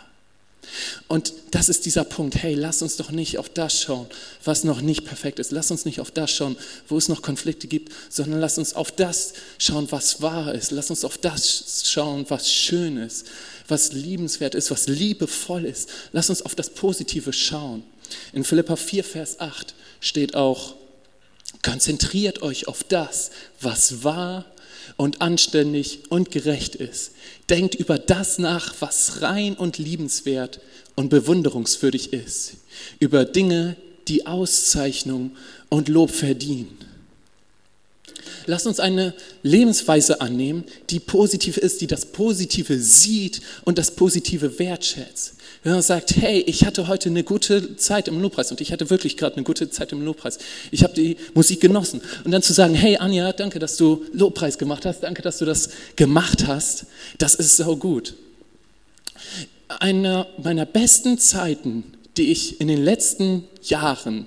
und 1.07 1.33
das 1.51 1.69
ist 1.69 1.85
dieser 1.85 2.03
Punkt, 2.03 2.35
hey, 2.35 2.53
lass 2.53 2.81
uns 2.81 2.97
doch 2.97 3.11
nicht 3.11 3.37
auf 3.37 3.49
das 3.49 3.81
schauen, 3.81 4.07
was 4.43 4.63
noch 4.63 4.81
nicht 4.81 5.05
perfekt 5.05 5.39
ist. 5.39 5.51
Lass 5.51 5.71
uns 5.71 5.85
nicht 5.85 5.99
auf 5.99 6.11
das 6.11 6.31
schauen, 6.31 6.57
wo 6.87 6.97
es 6.97 7.09
noch 7.09 7.21
Konflikte 7.21 7.67
gibt, 7.67 7.93
sondern 8.09 8.39
lass 8.39 8.57
uns 8.57 8.73
auf 8.73 8.91
das 8.91 9.33
schauen, 9.57 9.87
was 9.91 10.21
wahr 10.21 10.53
ist. 10.53 10.71
Lass 10.71 10.89
uns 10.89 11.05
auf 11.05 11.17
das 11.17 11.83
schauen, 11.85 12.25
was 12.29 12.51
schön 12.51 12.97
ist, 12.97 13.27
was 13.67 13.93
liebenswert 13.93 14.55
ist, 14.55 14.71
was 14.71 14.87
liebevoll 14.87 15.65
ist. 15.65 15.89
Lass 16.11 16.29
uns 16.29 16.41
auf 16.41 16.55
das 16.55 16.69
Positive 16.69 17.33
schauen. 17.33 17.83
In 18.33 18.43
Philippa 18.43 18.75
4, 18.75 19.03
Vers 19.03 19.39
8 19.39 19.73
steht 19.99 20.35
auch, 20.35 20.75
konzentriert 21.63 22.41
euch 22.41 22.67
auf 22.67 22.83
das, 22.83 23.31
was 23.59 24.03
wahr 24.03 24.45
und 24.95 25.21
anständig 25.21 26.03
und 26.09 26.31
gerecht 26.31 26.75
ist. 26.75 27.11
Denkt 27.49 27.75
über 27.75 27.99
das 27.99 28.39
nach, 28.39 28.75
was 28.79 29.21
rein 29.21 29.55
und 29.55 29.77
liebenswert 29.77 30.59
und 30.95 31.09
bewunderungswürdig 31.09 32.13
ist. 32.13 32.53
Über 32.99 33.25
Dinge, 33.25 33.75
die 34.07 34.25
Auszeichnung 34.25 35.35
und 35.69 35.89
Lob 35.89 36.11
verdienen. 36.11 36.77
Lass 38.45 38.65
uns 38.65 38.79
eine 38.79 39.13
Lebensweise 39.43 40.21
annehmen, 40.21 40.63
die 40.89 40.99
positiv 40.99 41.57
ist, 41.57 41.81
die 41.81 41.87
das 41.87 42.05
Positive 42.05 42.79
sieht 42.79 43.41
und 43.65 43.77
das 43.77 43.91
Positive 43.91 44.57
wertschätzt. 44.57 45.33
Wenn 45.67 45.73
man 45.73 45.81
sagt, 45.81 46.15
hey, 46.15 46.39
ich 46.47 46.65
hatte 46.65 46.87
heute 46.87 47.09
eine 47.09 47.25
gute 47.25 47.75
Zeit 47.75 48.07
im 48.07 48.21
Lobpreis 48.21 48.51
und 48.51 48.61
ich 48.61 48.71
hatte 48.71 48.89
wirklich 48.89 49.17
gerade 49.17 49.35
eine 49.35 49.43
gute 49.43 49.69
Zeit 49.69 49.91
im 49.91 50.01
Lobpreis. 50.01 50.37
Ich 50.71 50.81
habe 50.81 50.93
die 50.93 51.17
Musik 51.33 51.59
genossen. 51.59 52.01
Und 52.23 52.31
dann 52.31 52.41
zu 52.41 52.53
sagen, 52.53 52.73
hey 52.73 52.95
Anja, 52.95 53.33
danke, 53.33 53.59
dass 53.59 53.75
du 53.75 54.05
Lobpreis 54.13 54.57
gemacht 54.57 54.85
hast, 54.85 55.03
danke, 55.03 55.21
dass 55.21 55.39
du 55.39 55.43
das 55.43 55.71
gemacht 55.97 56.47
hast, 56.47 56.85
das 57.17 57.35
ist 57.35 57.57
so 57.57 57.75
gut. 57.75 58.13
Eine 59.67 60.27
meiner 60.41 60.65
besten 60.65 61.19
Zeiten, 61.19 61.83
die 62.15 62.31
ich 62.31 62.61
in 62.61 62.69
den 62.69 62.81
letzten 62.81 63.43
Jahren, 63.61 64.25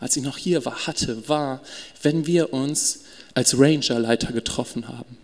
als 0.00 0.16
ich 0.16 0.24
noch 0.24 0.38
hier 0.38 0.64
war, 0.64 0.88
hatte, 0.88 1.28
war, 1.28 1.62
wenn 2.02 2.26
wir 2.26 2.52
uns 2.52 3.02
als 3.34 3.56
Rangerleiter 3.56 4.32
getroffen 4.32 4.88
haben. 4.88 5.23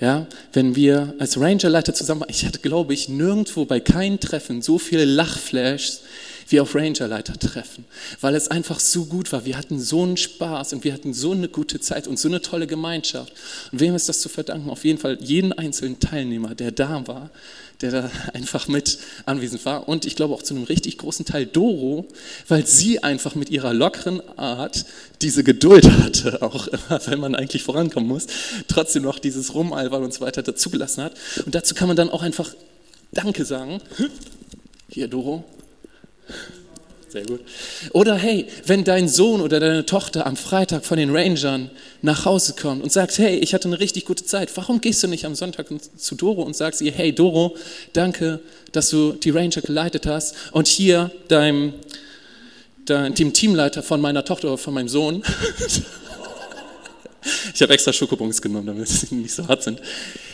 Ja, 0.00 0.26
wenn 0.52 0.74
wir 0.74 1.14
als 1.18 1.38
Rangerleiter 1.38 1.94
zusammen 1.94 2.22
waren, 2.22 2.30
ich 2.30 2.44
hatte, 2.44 2.58
glaube 2.58 2.94
ich, 2.94 3.08
nirgendwo 3.08 3.64
bei 3.64 3.80
keinem 3.80 4.18
Treffen 4.18 4.60
so 4.60 4.78
viele 4.78 5.04
Lachflashs 5.04 6.00
wie 6.48 6.60
auf 6.60 6.74
Rangerleiter-Treffen, 6.74 7.84
weil 8.20 8.34
es 8.34 8.48
einfach 8.48 8.80
so 8.80 9.06
gut 9.06 9.32
war. 9.32 9.44
Wir 9.44 9.56
hatten 9.56 9.80
so 9.80 10.02
einen 10.02 10.16
Spaß 10.16 10.74
und 10.74 10.84
wir 10.84 10.92
hatten 10.92 11.14
so 11.14 11.32
eine 11.32 11.48
gute 11.48 11.80
Zeit 11.80 12.06
und 12.06 12.18
so 12.18 12.28
eine 12.28 12.40
tolle 12.40 12.66
Gemeinschaft. 12.66 13.32
Und 13.72 13.80
wem 13.80 13.94
ist 13.94 14.08
das 14.08 14.20
zu 14.20 14.28
verdanken? 14.28 14.68
Auf 14.70 14.84
jeden 14.84 14.98
Fall 14.98 15.18
jeden 15.22 15.52
einzelnen 15.52 16.00
Teilnehmer, 16.00 16.54
der 16.54 16.72
da 16.72 17.06
war, 17.06 17.30
der 17.80 17.90
da 17.90 18.10
einfach 18.34 18.68
mit 18.68 18.98
anwesend 19.26 19.64
war. 19.64 19.88
Und 19.88 20.04
ich 20.04 20.16
glaube 20.16 20.34
auch 20.34 20.42
zu 20.42 20.54
einem 20.54 20.64
richtig 20.64 20.98
großen 20.98 21.24
Teil 21.24 21.46
Doro, 21.46 22.06
weil 22.48 22.66
sie 22.66 23.02
einfach 23.02 23.34
mit 23.34 23.50
ihrer 23.50 23.72
lockeren 23.72 24.20
Art 24.38 24.84
diese 25.22 25.44
Geduld 25.44 25.90
hatte, 25.90 26.42
auch 26.42 26.68
wenn 27.06 27.20
man 27.20 27.34
eigentlich 27.34 27.62
vorankommen 27.62 28.08
muss, 28.08 28.26
trotzdem 28.68 29.02
noch 29.02 29.18
dieses 29.18 29.54
Rumalbern 29.54 30.02
und 30.02 30.14
so 30.14 30.20
weiter 30.20 30.42
dazugelassen 30.42 31.04
hat. 31.04 31.14
Und 31.44 31.54
dazu 31.54 31.74
kann 31.74 31.88
man 31.88 31.96
dann 31.96 32.10
auch 32.10 32.22
einfach 32.22 32.54
Danke 33.12 33.44
sagen. 33.44 33.80
Hier, 34.88 35.08
Doro, 35.08 35.44
sehr 37.14 37.24
gut. 37.26 37.40
Oder 37.92 38.16
hey, 38.16 38.46
wenn 38.66 38.82
dein 38.82 39.08
Sohn 39.08 39.40
oder 39.40 39.60
deine 39.60 39.86
Tochter 39.86 40.26
am 40.26 40.36
Freitag 40.36 40.84
von 40.84 40.98
den 40.98 41.14
Rangern 41.14 41.70
nach 42.02 42.24
Hause 42.24 42.54
kommt 42.60 42.82
und 42.82 42.90
sagt, 42.90 43.18
hey, 43.18 43.36
ich 43.36 43.54
hatte 43.54 43.68
eine 43.68 43.78
richtig 43.78 44.04
gute 44.04 44.24
Zeit, 44.24 44.50
warum 44.56 44.80
gehst 44.80 45.00
du 45.04 45.06
nicht 45.06 45.24
am 45.24 45.36
Sonntag 45.36 45.66
zu 45.96 46.16
Doro 46.16 46.42
und 46.42 46.56
sagst 46.56 46.80
ihr, 46.80 46.90
hey 46.90 47.14
Doro, 47.14 47.56
danke, 47.92 48.40
dass 48.72 48.90
du 48.90 49.12
die 49.12 49.30
Ranger 49.30 49.60
geleitet 49.60 50.06
hast 50.06 50.34
und 50.50 50.66
hier 50.66 51.12
deinem, 51.28 51.74
dein, 52.84 53.14
dem 53.14 53.32
Teamleiter 53.32 53.84
von 53.84 54.00
meiner 54.00 54.24
Tochter 54.24 54.48
oder 54.48 54.58
von 54.58 54.74
meinem 54.74 54.88
Sohn, 54.88 55.22
ich 57.54 57.62
habe 57.62 57.74
extra 57.74 57.92
Schokobons 57.92 58.42
genommen, 58.42 58.66
damit 58.66 58.88
sie 58.88 59.14
nicht 59.14 59.34
so 59.34 59.46
hart 59.46 59.62
sind, 59.62 59.80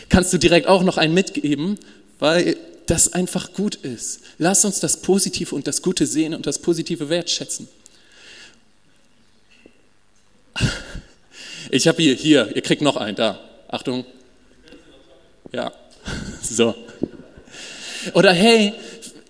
kannst 0.09 0.33
du 0.33 0.39
direkt 0.39 0.65
auch 0.65 0.81
noch 0.81 0.97
einen 0.97 1.13
mitgeben, 1.13 1.77
weil 2.17 2.57
das 2.91 3.13
einfach 3.13 3.53
gut 3.53 3.75
ist. 3.75 4.19
Lass 4.37 4.65
uns 4.65 4.81
das 4.81 4.97
Positive 4.97 5.55
und 5.55 5.65
das 5.65 5.81
Gute 5.81 6.05
sehen 6.05 6.35
und 6.35 6.45
das 6.45 6.59
Positive 6.59 7.07
wertschätzen. 7.07 7.69
Ich 11.69 11.87
habe 11.87 12.01
hier, 12.03 12.15
hier, 12.15 12.53
ihr 12.53 12.61
kriegt 12.61 12.81
noch 12.81 12.97
einen, 12.97 13.15
da. 13.15 13.39
Achtung. 13.69 14.03
Ja, 15.53 15.71
so. 16.41 16.75
Oder 18.13 18.33
hey, 18.33 18.73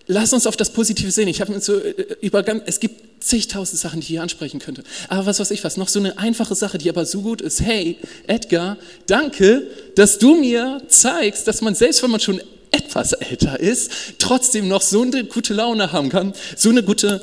lass 0.08 0.34
uns 0.34 0.48
auf 0.48 0.58
das 0.58 0.74
Positive 0.74 1.12
sehen. 1.12 1.28
Ich 1.28 1.40
habe 1.40 1.62
so 1.62 1.78
äh, 1.78 2.16
über 2.22 2.44
es 2.66 2.80
gibt 2.80 3.24
zigtausend 3.24 3.80
Sachen, 3.80 4.00
die 4.00 4.06
ich 4.06 4.08
hier 4.08 4.24
ansprechen 4.24 4.60
könnte. 4.60 4.84
Aber 5.08 5.28
was 5.28 5.40
weiß 5.40 5.52
ich 5.52 5.64
was, 5.64 5.78
noch 5.78 5.88
so 5.88 6.00
eine 6.00 6.18
einfache 6.18 6.56
Sache, 6.56 6.80
die 6.80 6.90
aber 6.90 7.06
so 7.06 7.22
gut 7.22 7.42
ist. 7.42 7.62
Hey, 7.62 8.00
Edgar, 8.26 8.78
danke, 9.06 9.68
dass 9.94 10.18
du 10.18 10.34
mir 10.34 10.82
zeigst, 10.88 11.48
dass 11.48 11.62
man 11.62 11.76
selbst, 11.76 12.02
wenn 12.02 12.10
man 12.10 12.20
schon 12.20 12.42
etwas 12.72 13.14
älter 13.14 13.60
ist, 13.60 13.92
trotzdem 14.18 14.68
noch 14.68 14.82
so 14.82 15.02
eine 15.02 15.24
gute 15.26 15.54
Laune 15.54 15.92
haben 15.92 16.10
kann, 16.10 16.34
so 16.56 16.70
eine 16.70 16.84
gute, 16.84 17.22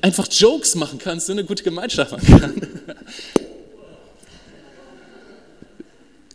einfach 0.00 0.28
Jokes 0.30 0.74
machen 0.74 0.98
kann, 0.98 1.20
so 1.20 1.32
eine 1.32 1.44
gute 1.44 1.62
Gemeinschaft 1.62 2.12
machen 2.12 2.40
kann. 2.40 2.70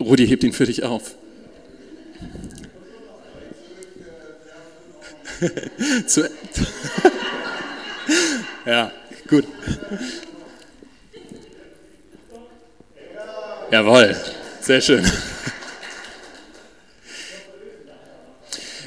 Rudi 0.00 0.26
hebt 0.26 0.44
ihn 0.44 0.52
für 0.52 0.66
dich 0.66 0.84
auf. 0.84 1.14
ja, 8.66 8.92
gut. 9.28 9.44
Jawohl, 13.70 14.16
sehr 14.60 14.80
schön. 14.80 15.04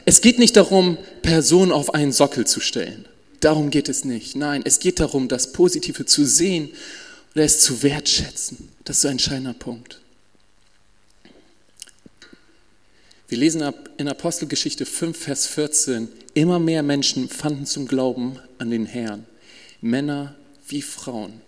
Es 0.09 0.21
geht 0.21 0.39
nicht 0.39 0.55
darum, 0.55 0.97
Personen 1.21 1.71
auf 1.71 1.93
einen 1.93 2.11
Sockel 2.11 2.47
zu 2.47 2.61
stellen. 2.61 3.05
Darum 3.41 3.69
geht 3.69 3.89
es 3.89 4.05
nicht. 4.05 4.35
Nein, 4.35 4.63
es 4.65 4.79
geht 4.79 4.99
darum, 4.99 5.27
das 5.27 5.51
Positive 5.51 6.03
zu 6.03 6.25
sehen 6.25 6.71
oder 7.35 7.43
es 7.43 7.59
zu 7.59 7.83
wertschätzen. 7.83 8.69
Das 8.85 8.95
ist 8.95 9.01
so 9.03 9.07
ein 9.07 9.11
entscheidender 9.11 9.53
Punkt. 9.53 10.01
Wir 13.27 13.37
lesen 13.37 13.61
in 13.97 14.07
Apostelgeschichte 14.07 14.87
5, 14.87 15.15
Vers 15.15 15.45
14, 15.45 16.07
immer 16.33 16.57
mehr 16.57 16.81
Menschen 16.81 17.29
fanden 17.29 17.67
zum 17.67 17.87
Glauben 17.87 18.39
an 18.57 18.71
den 18.71 18.87
Herrn, 18.87 19.27
Männer 19.79 20.33
wie 20.67 20.81
Frauen 20.81 21.39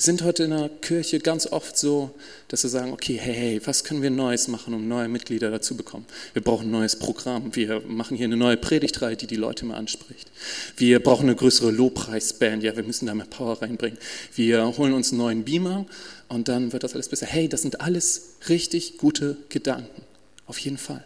sind 0.00 0.22
heute 0.22 0.44
in 0.44 0.50
der 0.50 0.68
Kirche 0.68 1.18
ganz 1.18 1.48
oft 1.48 1.76
so, 1.76 2.14
dass 2.46 2.62
sie 2.62 2.68
sagen, 2.68 2.92
okay, 2.92 3.18
hey, 3.20 3.34
hey, 3.34 3.60
was 3.64 3.82
können 3.82 4.00
wir 4.00 4.10
Neues 4.10 4.46
machen, 4.46 4.72
um 4.72 4.86
neue 4.86 5.08
Mitglieder 5.08 5.50
dazu 5.50 5.76
bekommen? 5.76 6.06
Wir 6.34 6.42
brauchen 6.42 6.68
ein 6.68 6.70
neues 6.70 6.96
Programm. 6.96 7.56
Wir 7.56 7.80
machen 7.80 8.16
hier 8.16 8.26
eine 8.26 8.36
neue 8.36 8.56
Predigtreihe, 8.56 9.16
die 9.16 9.26
die 9.26 9.34
Leute 9.34 9.64
mal 9.64 9.74
anspricht. 9.74 10.30
Wir 10.76 11.02
brauchen 11.02 11.24
eine 11.24 11.34
größere 11.34 11.72
Lobpreisband. 11.72 12.62
Ja, 12.62 12.76
wir 12.76 12.84
müssen 12.84 13.06
da 13.06 13.14
mehr 13.14 13.26
Power 13.26 13.60
reinbringen. 13.60 13.98
Wir 14.36 14.64
holen 14.78 14.92
uns 14.92 15.10
einen 15.10 15.18
neuen 15.18 15.44
Beamer 15.44 15.84
und 16.28 16.46
dann 16.46 16.72
wird 16.72 16.84
das 16.84 16.94
alles 16.94 17.08
besser. 17.08 17.26
Hey, 17.26 17.48
das 17.48 17.62
sind 17.62 17.80
alles 17.80 18.36
richtig 18.48 18.98
gute 18.98 19.36
Gedanken. 19.48 20.02
Auf 20.46 20.60
jeden 20.60 20.78
Fall. 20.78 21.04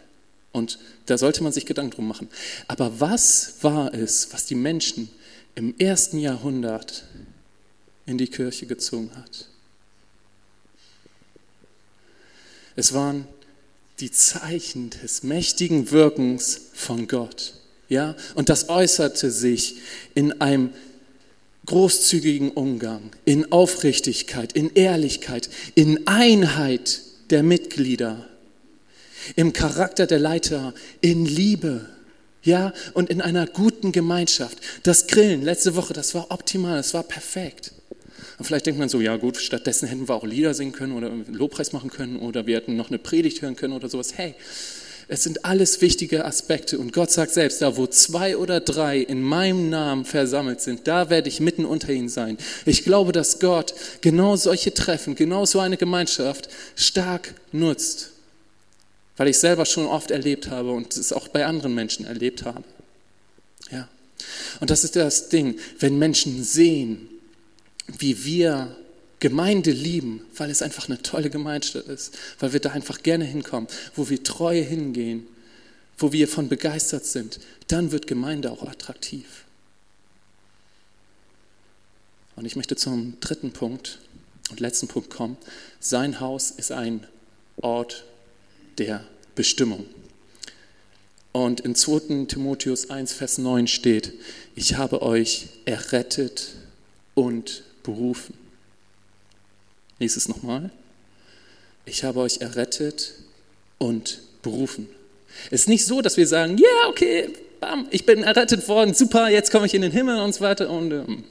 Und 0.51 0.77
da 1.07 1.17
sollte 1.17 1.41
man 1.41 1.51
sich 1.51 1.65
Gedanken 1.65 1.95
drum 1.95 2.07
machen. 2.07 2.29
Aber 2.67 2.99
was 2.99 3.55
war 3.61 3.91
es, 3.91 4.31
was 4.33 4.45
die 4.45 4.53
Menschen 4.53 5.09
im 5.55 5.73
ersten 5.79 6.19
Jahrhundert 6.19 7.05
in 8.05 8.17
die 8.17 8.27
Kirche 8.27 8.65
gezogen 8.65 9.11
hat. 9.15 9.47
Es 12.75 12.93
waren 12.93 13.27
die 13.99 14.11
Zeichen 14.11 14.89
des 14.89 15.23
mächtigen 15.23 15.91
Wirkens 15.91 16.59
von 16.73 17.07
Gott. 17.07 17.53
Ja, 17.89 18.15
und 18.35 18.49
das 18.49 18.69
äußerte 18.69 19.29
sich 19.29 19.75
in 20.15 20.41
einem 20.41 20.71
großzügigen 21.65 22.51
Umgang, 22.51 23.11
in 23.25 23.51
Aufrichtigkeit, 23.51 24.53
in 24.53 24.73
Ehrlichkeit, 24.73 25.49
in 25.75 26.07
Einheit 26.07 27.01
der 27.29 27.43
Mitglieder, 27.43 28.27
im 29.35 29.53
Charakter 29.53 30.07
der 30.07 30.19
Leiter, 30.19 30.73
in 31.01 31.25
Liebe, 31.25 31.87
ja, 32.43 32.73
und 32.93 33.09
in 33.09 33.21
einer 33.21 33.47
guten 33.47 33.93
Gemeinschaft. 33.93 34.57
Das 34.83 35.07
Grillen 35.07 35.41
letzte 35.41 35.75
Woche, 35.75 35.93
das 35.93 36.13
war 36.13 36.29
optimal, 36.31 36.77
das 36.77 36.93
war 36.93 37.03
perfekt. 37.03 37.71
Und 38.37 38.45
vielleicht 38.45 38.65
denkt 38.65 38.79
man 38.79 38.89
so, 38.89 39.01
ja 39.01 39.17
gut, 39.17 39.37
stattdessen 39.37 39.87
hätten 39.87 40.07
wir 40.07 40.15
auch 40.15 40.25
Lieder 40.25 40.53
singen 40.53 40.71
können 40.71 40.93
oder 40.93 41.11
Lobpreis 41.31 41.71
machen 41.73 41.89
können 41.89 42.17
oder 42.17 42.45
wir 42.45 42.57
hätten 42.57 42.75
noch 42.75 42.89
eine 42.89 42.99
Predigt 42.99 43.41
hören 43.41 43.55
können 43.55 43.73
oder 43.73 43.89
sowas. 43.89 44.17
Hey, 44.17 44.35
es 45.07 45.23
sind 45.23 45.45
alles 45.45 45.81
wichtige 45.81 46.25
Aspekte 46.25 46.79
und 46.79 46.93
Gott 46.93 47.11
sagt 47.11 47.31
selbst, 47.31 47.61
da 47.61 47.75
wo 47.77 47.87
zwei 47.87 48.37
oder 48.37 48.59
drei 48.59 48.99
in 48.99 49.21
meinem 49.21 49.69
Namen 49.69 50.05
versammelt 50.05 50.61
sind, 50.61 50.87
da 50.87 51.09
werde 51.09 51.29
ich 51.29 51.39
mitten 51.39 51.65
unter 51.65 51.91
ihnen 51.91 52.09
sein. 52.09 52.37
Ich 52.65 52.83
glaube, 52.83 53.11
dass 53.11 53.39
Gott 53.39 53.73
genau 54.01 54.35
solche 54.35 54.73
Treffen, 54.73 55.15
genau 55.15 55.45
so 55.45 55.59
eine 55.59 55.77
Gemeinschaft 55.77 56.49
stark 56.75 57.35
nutzt, 57.51 58.11
weil 59.17 59.27
ich 59.27 59.37
selber 59.37 59.65
schon 59.65 59.85
oft 59.85 60.09
erlebt 60.09 60.49
habe 60.49 60.71
und 60.71 60.95
es 60.95 61.11
auch 61.11 61.27
bei 61.27 61.45
anderen 61.45 61.75
Menschen 61.75 62.05
erlebt 62.05 62.45
habe. 62.45 62.63
Ja. 63.71 63.89
Und 64.61 64.69
das 64.69 64.83
ist 64.83 64.95
das 64.95 65.29
Ding, 65.29 65.59
wenn 65.79 65.99
Menschen 65.99 66.43
sehen, 66.43 67.09
wie 67.87 68.23
wir 68.25 68.75
Gemeinde 69.19 69.71
lieben, 69.71 70.21
weil 70.35 70.49
es 70.49 70.61
einfach 70.61 70.89
eine 70.89 71.01
tolle 71.01 71.29
Gemeinschaft 71.29 71.87
ist, 71.87 72.17
weil 72.39 72.51
wir 72.53 72.59
da 72.59 72.71
einfach 72.71 73.03
gerne 73.03 73.25
hinkommen, 73.25 73.69
wo 73.95 74.09
wir 74.09 74.21
treu 74.21 74.61
hingehen, 74.61 75.25
wo 75.97 76.11
wir 76.11 76.27
von 76.27 76.49
begeistert 76.49 77.05
sind, 77.05 77.39
dann 77.67 77.91
wird 77.91 78.07
Gemeinde 78.07 78.51
auch 78.51 78.63
attraktiv. 78.63 79.45
Und 82.35 82.45
ich 82.45 82.55
möchte 82.55 82.75
zum 82.75 83.19
dritten 83.21 83.51
Punkt 83.51 83.99
und 84.49 84.59
letzten 84.59 84.87
Punkt 84.87 85.09
kommen. 85.09 85.37
Sein 85.79 86.19
Haus 86.19 86.51
ist 86.51 86.71
ein 86.71 87.07
Ort 87.57 88.03
der 88.77 89.05
Bestimmung. 89.35 89.85
Und 91.31 91.61
in 91.61 91.75
2. 91.75 92.25
Timotheus 92.25 92.89
1, 92.89 93.13
Vers 93.13 93.37
9 93.37 93.67
steht, 93.67 94.13
ich 94.55 94.75
habe 94.75 95.01
euch 95.01 95.47
errettet 95.65 96.55
und 97.15 97.63
berufen. 97.83 98.35
Lies 99.99 100.17
es 100.17 100.27
nochmal. 100.27 100.71
Ich 101.85 102.03
habe 102.03 102.19
euch 102.19 102.39
errettet 102.41 103.13
und 103.77 104.21
berufen. 104.41 104.87
Es 105.51 105.61
ist 105.61 105.69
nicht 105.69 105.85
so, 105.85 106.01
dass 106.01 106.17
wir 106.17 106.27
sagen, 106.27 106.57
ja, 106.57 106.67
yeah, 106.67 106.89
okay, 106.89 107.29
bam, 107.59 107.87
ich 107.91 108.05
bin 108.05 108.23
errettet 108.23 108.67
worden, 108.67 108.93
super, 108.93 109.29
jetzt 109.29 109.51
komme 109.51 109.65
ich 109.65 109.73
in 109.73 109.81
den 109.81 109.91
Himmel 109.91 110.19
und 110.19 110.33
so 110.33 110.41
weiter 110.41 110.69
und 110.69 110.91
ähm, 110.91 111.23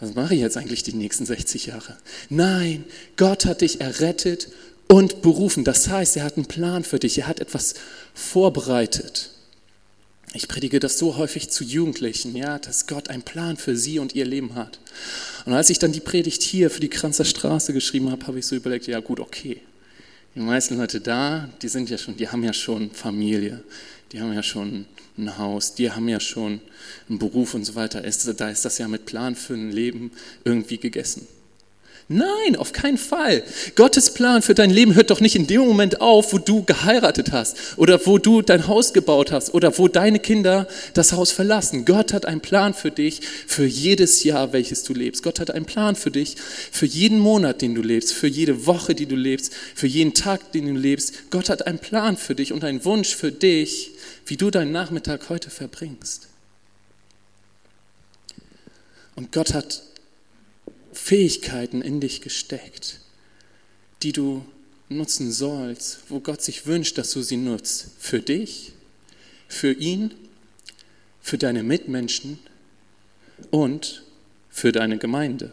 was 0.00 0.14
mache 0.14 0.34
ich 0.34 0.40
jetzt 0.40 0.56
eigentlich 0.56 0.84
die 0.84 0.94
nächsten 0.94 1.26
60 1.26 1.66
Jahre? 1.66 1.96
Nein, 2.28 2.84
Gott 3.16 3.46
hat 3.46 3.62
dich 3.62 3.80
errettet 3.80 4.48
und 4.86 5.22
berufen. 5.22 5.64
Das 5.64 5.88
heißt, 5.88 6.16
er 6.16 6.24
hat 6.24 6.36
einen 6.36 6.46
Plan 6.46 6.84
für 6.84 7.00
dich, 7.00 7.18
er 7.18 7.26
hat 7.26 7.40
etwas 7.40 7.74
vorbereitet. 8.14 9.30
Ich 10.34 10.46
predige 10.46 10.78
das 10.78 10.98
so 10.98 11.16
häufig 11.16 11.48
zu 11.48 11.64
Jugendlichen, 11.64 12.36
ja, 12.36 12.58
dass 12.58 12.86
Gott 12.86 13.08
einen 13.08 13.22
Plan 13.22 13.56
für 13.56 13.76
sie 13.76 13.98
und 13.98 14.14
ihr 14.14 14.26
Leben 14.26 14.54
hat. 14.54 14.78
Und 15.46 15.54
als 15.54 15.70
ich 15.70 15.78
dann 15.78 15.92
die 15.92 16.00
Predigt 16.00 16.42
hier 16.42 16.70
für 16.70 16.80
die 16.80 16.90
Kranzer 16.90 17.24
Straße 17.24 17.72
geschrieben 17.72 18.10
habe, 18.10 18.26
habe 18.26 18.38
ich 18.38 18.46
so 18.46 18.54
überlegt, 18.54 18.86
ja 18.86 19.00
gut, 19.00 19.20
okay. 19.20 19.60
Die 20.34 20.40
meisten 20.40 20.76
Leute 20.76 21.00
da, 21.00 21.48
die 21.62 21.68
sind 21.68 21.88
ja 21.88 21.96
schon, 21.96 22.16
die 22.16 22.28
haben 22.28 22.44
ja 22.44 22.52
schon 22.52 22.90
Familie, 22.90 23.64
die 24.12 24.20
haben 24.20 24.32
ja 24.32 24.42
schon 24.42 24.86
ein 25.16 25.38
Haus, 25.38 25.74
die 25.74 25.90
haben 25.90 26.08
ja 26.08 26.20
schon 26.20 26.60
einen 27.08 27.18
Beruf 27.18 27.54
und 27.54 27.64
so 27.64 27.74
weiter. 27.74 28.02
Da 28.02 28.48
ist 28.50 28.64
das 28.64 28.78
ja 28.78 28.86
mit 28.86 29.06
Plan 29.06 29.34
für 29.34 29.54
ein 29.54 29.72
Leben 29.72 30.12
irgendwie 30.44 30.78
gegessen. 30.78 31.26
Nein, 32.10 32.56
auf 32.56 32.72
keinen 32.72 32.96
Fall. 32.96 33.42
Gottes 33.76 34.14
Plan 34.14 34.40
für 34.40 34.54
dein 34.54 34.70
Leben 34.70 34.94
hört 34.94 35.10
doch 35.10 35.20
nicht 35.20 35.36
in 35.36 35.46
dem 35.46 35.60
Moment 35.60 36.00
auf, 36.00 36.32
wo 36.32 36.38
du 36.38 36.64
geheiratet 36.64 37.32
hast 37.32 37.76
oder 37.76 38.00
wo 38.06 38.16
du 38.16 38.40
dein 38.40 38.66
Haus 38.66 38.94
gebaut 38.94 39.30
hast 39.30 39.52
oder 39.52 39.76
wo 39.76 39.88
deine 39.88 40.18
Kinder 40.18 40.66
das 40.94 41.12
Haus 41.12 41.32
verlassen. 41.32 41.84
Gott 41.84 42.14
hat 42.14 42.24
einen 42.24 42.40
Plan 42.40 42.72
für 42.72 42.90
dich 42.90 43.20
für 43.46 43.66
jedes 43.66 44.24
Jahr, 44.24 44.54
welches 44.54 44.84
du 44.84 44.94
lebst. 44.94 45.22
Gott 45.22 45.38
hat 45.38 45.50
einen 45.50 45.66
Plan 45.66 45.96
für 45.96 46.10
dich 46.10 46.36
für 46.38 46.86
jeden 46.86 47.18
Monat, 47.18 47.60
den 47.60 47.74
du 47.74 47.82
lebst, 47.82 48.14
für 48.14 48.26
jede 48.26 48.64
Woche, 48.64 48.94
die 48.94 49.04
du 49.06 49.14
lebst, 49.14 49.52
für 49.74 49.86
jeden 49.86 50.14
Tag, 50.14 50.52
den 50.52 50.64
du 50.64 50.80
lebst. 50.80 51.30
Gott 51.30 51.50
hat 51.50 51.66
einen 51.66 51.78
Plan 51.78 52.16
für 52.16 52.34
dich 52.34 52.54
und 52.54 52.64
einen 52.64 52.86
Wunsch 52.86 53.14
für 53.14 53.32
dich, 53.32 53.90
wie 54.24 54.38
du 54.38 54.50
deinen 54.50 54.72
Nachmittag 54.72 55.28
heute 55.28 55.50
verbringst. 55.50 56.28
Und 59.14 59.30
Gott 59.30 59.52
hat 59.52 59.82
Fähigkeiten 60.98 61.80
in 61.80 62.00
dich 62.00 62.20
gesteckt, 62.20 63.00
die 64.02 64.12
du 64.12 64.44
nutzen 64.90 65.32
sollst, 65.32 66.00
wo 66.08 66.20
Gott 66.20 66.42
sich 66.42 66.66
wünscht, 66.66 66.98
dass 66.98 67.12
du 67.12 67.22
sie 67.22 67.36
nutzt. 67.36 67.92
Für 67.98 68.20
dich, 68.20 68.72
für 69.46 69.72
ihn, 69.72 70.12
für 71.22 71.38
deine 71.38 71.62
Mitmenschen 71.62 72.38
und 73.50 74.02
für 74.50 74.72
deine 74.72 74.98
Gemeinde. 74.98 75.52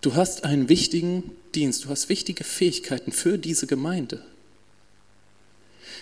Du 0.00 0.14
hast 0.14 0.44
einen 0.44 0.68
wichtigen 0.68 1.30
Dienst, 1.54 1.84
du 1.84 1.88
hast 1.88 2.08
wichtige 2.08 2.42
Fähigkeiten 2.42 3.12
für 3.12 3.38
diese 3.38 3.66
Gemeinde. 3.66 4.24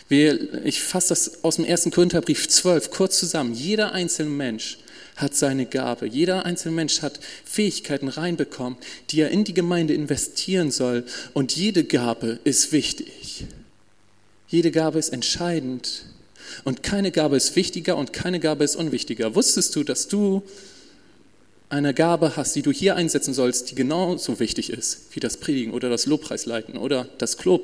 Ich 0.08 0.82
fasse 0.82 1.10
das 1.10 1.44
aus 1.44 1.56
dem 1.56 1.64
1. 1.66 1.90
Korintherbrief 1.90 2.48
12 2.48 2.90
kurz 2.90 3.18
zusammen. 3.18 3.54
Jeder 3.54 3.92
einzelne 3.92 4.30
Mensch 4.30 4.78
hat 5.16 5.34
seine 5.34 5.66
Gabe. 5.66 6.06
Jeder 6.06 6.44
einzelne 6.44 6.74
Mensch 6.74 7.02
hat 7.02 7.20
Fähigkeiten 7.44 8.08
reinbekommen, 8.08 8.78
die 9.10 9.20
er 9.20 9.30
in 9.30 9.44
die 9.44 9.54
Gemeinde 9.54 9.94
investieren 9.94 10.70
soll. 10.70 11.04
Und 11.34 11.54
jede 11.54 11.84
Gabe 11.84 12.38
ist 12.44 12.72
wichtig. 12.72 13.46
Jede 14.48 14.70
Gabe 14.70 14.98
ist 14.98 15.10
entscheidend. 15.10 16.04
Und 16.64 16.82
keine 16.82 17.10
Gabe 17.10 17.36
ist 17.36 17.56
wichtiger 17.56 17.96
und 17.96 18.12
keine 18.12 18.40
Gabe 18.40 18.64
ist 18.64 18.76
unwichtiger. 18.76 19.34
Wusstest 19.34 19.74
du, 19.76 19.84
dass 19.84 20.08
du 20.08 20.42
eine 21.68 21.94
Gabe 21.94 22.36
hast, 22.36 22.54
die 22.54 22.60
du 22.60 22.70
hier 22.70 22.96
einsetzen 22.96 23.32
sollst, 23.32 23.70
die 23.70 23.74
genauso 23.74 24.38
wichtig 24.40 24.68
ist 24.68 25.06
wie 25.12 25.20
das 25.20 25.38
Predigen 25.38 25.72
oder 25.72 25.88
das 25.88 26.04
Lobpreisleiten 26.04 26.76
oder 26.76 27.08
das 27.16 27.38
Klo 27.38 27.56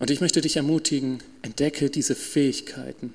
Und 0.00 0.10
ich 0.10 0.20
möchte 0.20 0.40
dich 0.40 0.56
ermutigen, 0.56 1.22
entdecke 1.42 1.90
diese 1.90 2.16
Fähigkeiten. 2.16 3.12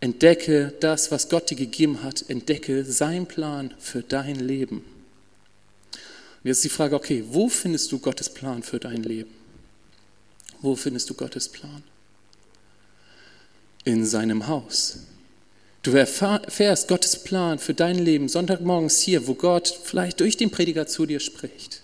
Entdecke 0.00 0.74
das, 0.80 1.10
was 1.10 1.28
Gott 1.30 1.48
dir 1.48 1.54
gegeben 1.54 2.02
hat. 2.02 2.28
Entdecke 2.28 2.84
seinen 2.84 3.26
Plan 3.26 3.72
für 3.78 4.02
dein 4.02 4.34
Leben. 4.36 4.78
Und 4.78 6.48
jetzt 6.48 6.58
ist 6.58 6.64
die 6.64 6.68
Frage, 6.68 6.96
okay, 6.96 7.24
wo 7.30 7.48
findest 7.48 7.90
du 7.92 8.00
Gottes 8.00 8.28
Plan 8.28 8.62
für 8.62 8.80
dein 8.80 9.02
Leben? 9.02 9.30
Wo 10.60 10.74
findest 10.74 11.08
du 11.08 11.14
Gottes 11.14 11.48
Plan? 11.48 11.82
In 13.84 14.04
seinem 14.04 14.48
Haus. 14.48 14.98
Du 15.82 15.92
erfährst 15.92 16.88
Gottes 16.88 17.22
Plan 17.22 17.58
für 17.58 17.74
dein 17.74 17.98
Leben 17.98 18.28
Sonntagmorgens 18.28 18.98
hier, 19.00 19.26
wo 19.26 19.34
Gott 19.34 19.68
vielleicht 19.84 20.20
durch 20.20 20.36
den 20.36 20.50
Prediger 20.50 20.86
zu 20.86 21.06
dir 21.06 21.20
spricht. 21.20 21.82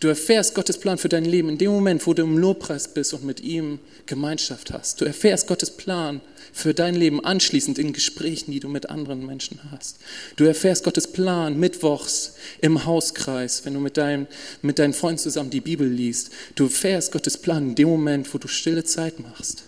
Du 0.00 0.08
erfährst 0.08 0.54
Gottes 0.54 0.78
Plan 0.78 0.96
für 0.96 1.10
dein 1.10 1.26
Leben 1.26 1.50
in 1.50 1.58
dem 1.58 1.72
Moment, 1.72 2.06
wo 2.06 2.14
du 2.14 2.22
im 2.22 2.38
Lobpreis 2.38 2.88
bist 2.88 3.12
und 3.12 3.22
mit 3.22 3.40
ihm 3.40 3.78
Gemeinschaft 4.06 4.72
hast. 4.72 4.98
Du 4.98 5.04
erfährst 5.04 5.46
Gottes 5.46 5.70
Plan 5.70 6.22
für 6.54 6.72
dein 6.72 6.94
Leben 6.94 7.22
anschließend 7.22 7.78
in 7.78 7.92
Gesprächen, 7.92 8.50
die 8.50 8.60
du 8.60 8.70
mit 8.70 8.88
anderen 8.88 9.26
Menschen 9.26 9.60
hast. 9.70 9.98
Du 10.36 10.44
erfährst 10.44 10.84
Gottes 10.84 11.12
Plan 11.12 11.60
mittwochs 11.60 12.32
im 12.62 12.86
Hauskreis, 12.86 13.66
wenn 13.66 13.74
du 13.74 13.80
mit, 13.80 13.98
deinem, 13.98 14.26
mit 14.62 14.78
deinen 14.78 14.94
Freunden 14.94 15.18
zusammen 15.18 15.50
die 15.50 15.60
Bibel 15.60 15.86
liest. 15.86 16.30
Du 16.54 16.64
erfährst 16.64 17.12
Gottes 17.12 17.36
Plan 17.36 17.68
in 17.68 17.74
dem 17.74 17.88
Moment, 17.88 18.32
wo 18.32 18.38
du 18.38 18.48
stille 18.48 18.84
Zeit 18.84 19.20
machst. 19.20 19.64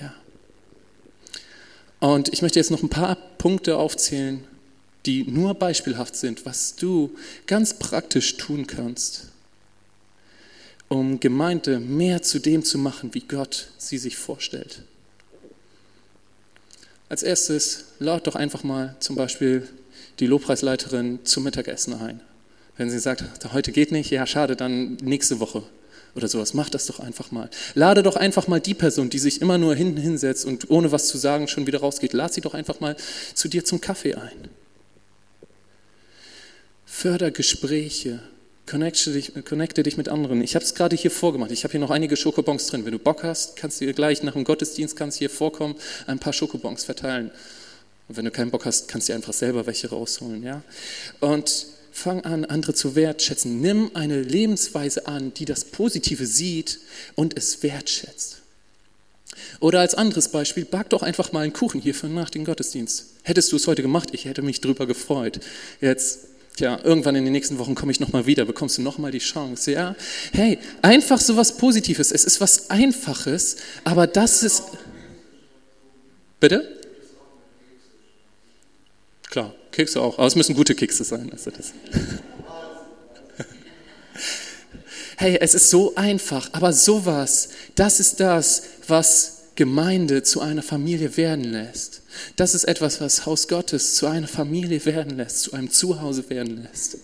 Ja. 0.00 0.12
Und 2.00 2.32
ich 2.32 2.42
möchte 2.42 2.58
jetzt 2.58 2.72
noch 2.72 2.82
ein 2.82 2.90
paar 2.90 3.16
Punkte 3.38 3.76
aufzählen, 3.76 4.42
die 5.06 5.22
nur 5.22 5.54
beispielhaft 5.54 6.16
sind, 6.16 6.44
was 6.44 6.74
du 6.74 7.14
ganz 7.46 7.74
praktisch 7.74 8.38
tun 8.38 8.66
kannst, 8.66 9.28
um 10.88 11.20
Gemeinde 11.20 11.80
mehr 11.80 12.22
zu 12.22 12.38
dem 12.38 12.64
zu 12.64 12.78
machen, 12.78 13.14
wie 13.14 13.20
Gott 13.20 13.68
sie 13.78 13.98
sich 13.98 14.16
vorstellt. 14.16 14.82
Als 17.08 17.22
erstes 17.22 17.84
lad 17.98 18.26
doch 18.26 18.34
einfach 18.34 18.64
mal 18.64 18.96
zum 19.00 19.16
Beispiel 19.16 19.68
die 20.18 20.26
Lobpreisleiterin 20.26 21.20
zum 21.24 21.44
Mittagessen 21.44 21.94
ein. 21.94 22.20
Wenn 22.76 22.90
sie 22.90 22.98
sagt, 22.98 23.24
heute 23.52 23.72
geht 23.72 23.92
nicht, 23.92 24.10
ja 24.10 24.26
schade, 24.26 24.56
dann 24.56 24.94
nächste 24.96 25.40
Woche 25.40 25.62
oder 26.14 26.28
sowas. 26.28 26.54
Mach 26.54 26.68
das 26.68 26.86
doch 26.86 27.00
einfach 27.00 27.30
mal. 27.30 27.48
Lade 27.74 28.02
doch 28.02 28.16
einfach 28.16 28.48
mal 28.48 28.60
die 28.60 28.74
Person, 28.74 29.10
die 29.10 29.18
sich 29.18 29.40
immer 29.40 29.58
nur 29.58 29.74
hinten 29.74 30.00
hinsetzt 30.00 30.44
und 30.44 30.70
ohne 30.70 30.92
was 30.92 31.08
zu 31.08 31.18
sagen 31.18 31.48
schon 31.48 31.66
wieder 31.66 31.80
rausgeht, 31.80 32.12
lad 32.12 32.32
sie 32.34 32.40
doch 32.40 32.54
einfach 32.54 32.80
mal 32.80 32.96
zu 33.34 33.48
dir 33.48 33.64
zum 33.64 33.80
Kaffee 33.80 34.14
ein. 34.14 34.48
Förder 36.84 37.30
Gespräche, 37.30 38.20
Connecte 38.66 39.12
dich, 39.12 39.32
connecte 39.44 39.84
dich 39.84 39.96
mit 39.96 40.08
anderen. 40.08 40.42
Ich 40.42 40.56
habe 40.56 40.64
es 40.64 40.74
gerade 40.74 40.96
hier 40.96 41.12
vorgemacht. 41.12 41.52
Ich 41.52 41.62
habe 41.62 41.70
hier 41.70 41.80
noch 41.80 41.90
einige 41.90 42.16
Schokobons 42.16 42.66
drin. 42.66 42.84
Wenn 42.84 42.92
du 42.92 42.98
Bock 42.98 43.22
hast, 43.22 43.54
kannst 43.54 43.80
du 43.80 43.92
gleich 43.94 44.24
nach 44.24 44.32
dem 44.32 44.42
Gottesdienst 44.42 44.96
kannst 44.96 45.18
hier 45.18 45.30
vorkommen, 45.30 45.76
ein 46.08 46.18
paar 46.18 46.32
Schokobons 46.32 46.82
verteilen. 46.82 47.30
Und 48.08 48.16
wenn 48.16 48.24
du 48.24 48.32
keinen 48.32 48.50
Bock 48.50 48.64
hast, 48.64 48.88
kannst 48.88 49.08
du 49.08 49.14
einfach 49.14 49.32
selber 49.32 49.66
welche 49.66 49.90
rausholen. 49.90 50.42
Ja? 50.42 50.62
Und 51.20 51.66
fang 51.92 52.24
an, 52.24 52.44
andere 52.44 52.74
zu 52.74 52.96
wertschätzen. 52.96 53.60
Nimm 53.60 53.92
eine 53.94 54.20
Lebensweise 54.20 55.06
an, 55.06 55.32
die 55.34 55.44
das 55.44 55.64
Positive 55.64 56.26
sieht 56.26 56.80
und 57.14 57.36
es 57.38 57.62
wertschätzt. 57.62 58.42
Oder 59.60 59.80
als 59.80 59.94
anderes 59.94 60.28
Beispiel, 60.28 60.64
back 60.64 60.90
doch 60.90 61.02
einfach 61.02 61.30
mal 61.30 61.44
einen 61.44 61.52
Kuchen 61.52 61.80
hier 61.80 61.94
für 61.94 62.08
nach 62.08 62.30
dem 62.30 62.44
Gottesdienst. 62.44 63.06
Hättest 63.22 63.52
du 63.52 63.56
es 63.56 63.66
heute 63.66 63.82
gemacht, 63.82 64.08
ich 64.12 64.24
hätte 64.24 64.42
mich 64.42 64.60
drüber 64.60 64.86
gefreut. 64.86 65.40
Jetzt 65.80 66.18
Tja, 66.56 66.80
irgendwann 66.82 67.14
in 67.16 67.24
den 67.24 67.34
nächsten 67.34 67.58
Wochen 67.58 67.74
komme 67.74 67.92
ich 67.92 68.00
nochmal 68.00 68.24
wieder, 68.24 68.46
bekommst 68.46 68.78
du 68.78 68.82
nochmal 68.82 69.10
die 69.10 69.18
Chance. 69.18 69.72
Ja, 69.72 69.94
hey, 70.32 70.58
einfach 70.80 71.20
so 71.20 71.36
was 71.36 71.58
Positives. 71.58 72.10
Es 72.10 72.24
ist 72.24 72.40
was 72.40 72.70
Einfaches, 72.70 73.56
aber 73.84 74.06
das 74.06 74.42
ist. 74.42 74.62
Bitte? 76.40 76.80
Klar, 79.28 79.54
Kekse 79.70 80.00
auch, 80.00 80.18
aber 80.18 80.26
es 80.26 80.34
müssen 80.34 80.54
gute 80.54 80.74
Kekse 80.74 81.04
sein. 81.04 81.30
Also 81.30 81.50
das. 81.50 81.74
hey, 85.18 85.36
es 85.38 85.54
ist 85.54 85.68
so 85.68 85.94
einfach, 85.94 86.48
aber 86.54 86.72
sowas, 86.72 87.50
das 87.74 88.00
ist 88.00 88.18
das, 88.18 88.62
was 88.88 89.35
Gemeinde 89.56 90.22
zu 90.22 90.40
einer 90.40 90.62
Familie 90.62 91.16
werden 91.16 91.44
lässt. 91.44 92.02
Das 92.36 92.54
ist 92.54 92.64
etwas, 92.64 93.00
was 93.00 93.26
Haus 93.26 93.48
Gottes 93.48 93.96
zu 93.96 94.06
einer 94.06 94.28
Familie 94.28 94.84
werden 94.84 95.16
lässt, 95.16 95.40
zu 95.40 95.52
einem 95.52 95.70
Zuhause 95.70 96.28
werden 96.30 96.62
lässt. 96.62 96.98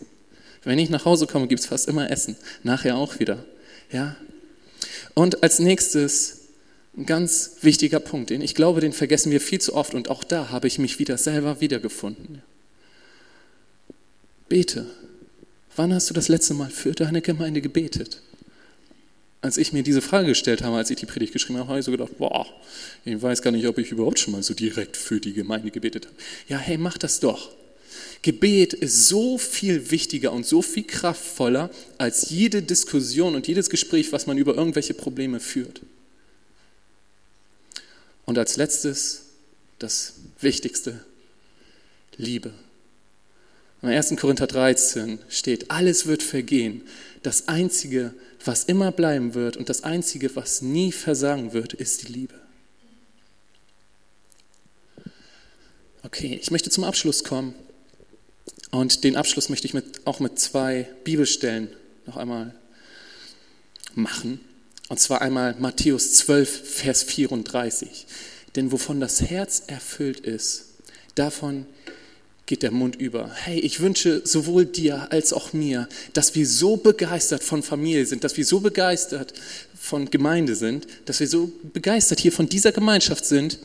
Wenn 0.63 0.79
ich 0.79 0.91
nach 0.91 1.05
Hause 1.05 1.27
komme, 1.27 1.49
gibt 1.49 1.61
es 1.61 1.67
fast 1.67 1.89
immer 1.89 2.11
Essen, 2.11 2.37
nachher 2.63 2.97
auch 2.97 3.19
wieder. 3.19 3.45
Ja? 3.91 4.17
Und 5.15 5.43
als 5.43 5.59
nächstes 5.59 6.39
ein 6.97 7.07
ganz 7.07 7.53
wichtiger 7.63 8.01
Punkt, 8.01 8.31
den 8.31 8.43
ich 8.43 8.55
glaube, 8.55 8.81
den 8.81 8.93
vergessen 8.93 9.33
wir 9.33 9.41
viel 9.41 9.61
zu 9.61 9.75
oft 9.75 9.95
und 9.95 10.09
auch 10.11 10.25
da 10.25 10.51
habe 10.51 10.67
ich 10.67 10.79
mich 10.79 10.99
wieder 10.99 11.17
selber 11.17 11.61
wiedergefunden. 11.61 12.43
Bete. 14.49 14.87
Wann 15.75 15.95
hast 15.95 16.11
du 16.11 16.15
das 16.15 16.29
letzte 16.29 16.53
Mal 16.53 16.69
für 16.69 16.93
deine 16.93 17.23
Gemeinde 17.23 17.63
gebetet? 17.63 18.21
Als 19.43 19.57
ich 19.57 19.73
mir 19.73 19.83
diese 19.83 20.01
Frage 20.01 20.29
gestellt 20.29 20.63
habe, 20.63 20.77
als 20.77 20.89
ich 20.91 20.97
die 20.97 21.07
Predigt 21.07 21.33
geschrieben 21.33 21.59
habe, 21.59 21.69
habe 21.69 21.81
ich 21.81 21.85
so 21.85 21.91
gedacht, 21.91 22.17
boah, 22.17 22.47
ich 23.05 23.21
weiß 23.21 23.43
gar 23.43 23.51
nicht, 23.51 23.67
ob 23.67 23.77
ich 23.77 23.91
überhaupt 23.91 24.21
schon 24.21 24.33
mal 24.33 24.43
so 24.43 24.55
direkt 24.55 24.97
für 24.97 25.21
die 25.21 25.33
Gemeinde 25.33 25.73
gebetet 25.73 26.07
habe. 26.07 26.17
Ja, 26.49 26.59
hey, 26.59 26.79
mach 26.79 26.97
das 26.97 27.19
doch. 27.19 27.51
Gebet 28.23 28.73
ist 28.73 29.09
so 29.09 29.37
viel 29.39 29.91
wichtiger 29.91 30.33
und 30.33 30.47
so 30.47 30.63
viel 30.63 30.85
kraftvoller 30.85 31.71
als 31.99 32.31
jede 32.31 32.63
Diskussion 32.63 33.35
und 33.35 33.49
jedes 33.49 33.69
Gespräch, 33.69 34.13
was 34.13 34.29
man 34.29 34.39
über 34.39 34.55
irgendwelche 34.55 34.95
Probleme 34.95 35.41
führt. 35.41 35.83
Und 38.25 38.39
als 38.39 38.57
letztes, 38.57 39.23
das 39.81 40.15
Wichtigste, 40.41 41.05
Liebe. 42.17 42.53
Im 43.83 43.89
1. 43.89 44.15
Korinther 44.17 44.47
13 44.47 45.19
steht, 45.29 45.73
alles 45.73 46.07
wird 46.07 46.23
vergehen. 46.23 46.83
Das 47.25 47.49
Einzige, 47.49 48.05
was 48.05 48.32
immer 48.65 48.93
bleiben 48.93 49.35
wird 49.35 49.57
und 49.57 49.69
das 49.69 49.85
Einzige, 49.85 50.35
was 50.37 50.63
nie 50.63 50.93
versagen 50.93 51.53
wird, 51.53 51.73
ist 51.75 52.03
die 52.03 52.13
Liebe. 52.13 52.35
Okay, 56.03 56.39
ich 56.41 56.51
möchte 56.51 56.71
zum 56.71 56.85
Abschluss 56.85 57.25
kommen. 57.25 57.55
Und 58.71 59.05
den 59.05 59.17
Abschluss 59.17 59.49
möchte 59.49 59.67
ich 59.67 59.75
mit, 59.75 60.07
auch 60.07 60.19
mit 60.19 60.39
zwei 60.39 60.89
Bibelstellen 61.05 61.69
noch 62.07 62.17
einmal 62.17 62.55
machen. 63.95 64.41
Und 64.89 64.99
zwar 64.99 65.23
einmal 65.23 65.55
Matthäus 65.59 66.15
12, 66.15 66.69
Vers 66.69 67.03
34. 67.03 68.07
Denn 68.57 68.73
wovon 68.73 69.01
das 69.01 69.23
Herz 69.23 69.63
erfüllt 69.67 70.21
ist, 70.21 70.65
davon 71.15 71.67
geht 72.47 72.63
der 72.63 72.71
Mund 72.71 72.97
über. 72.97 73.31
Hey, 73.35 73.59
ich 73.61 73.81
wünsche 73.81 74.23
sowohl 74.25 74.65
dir 74.67 75.11
als 75.11 75.33
auch 75.33 75.53
mir, 75.53 75.89
dass 76.13 76.35
wir 76.35 76.47
so 76.47 76.77
begeistert 76.77 77.43
von 77.43 77.63
Familie 77.63 78.05
sind, 78.05 78.25
dass 78.25 78.37
wir 78.37 78.45
so 78.45 78.61
begeistert 78.61 79.33
von 79.79 80.11
Gemeinde 80.11 80.55
sind, 80.55 80.87
dass 81.07 81.21
wir 81.21 81.29
so 81.29 81.51
begeistert 81.73 82.21
hier 82.21 82.33
von 82.33 82.49
dieser 82.49 82.73
Gemeinschaft 82.73 83.25
sind, 83.25 83.59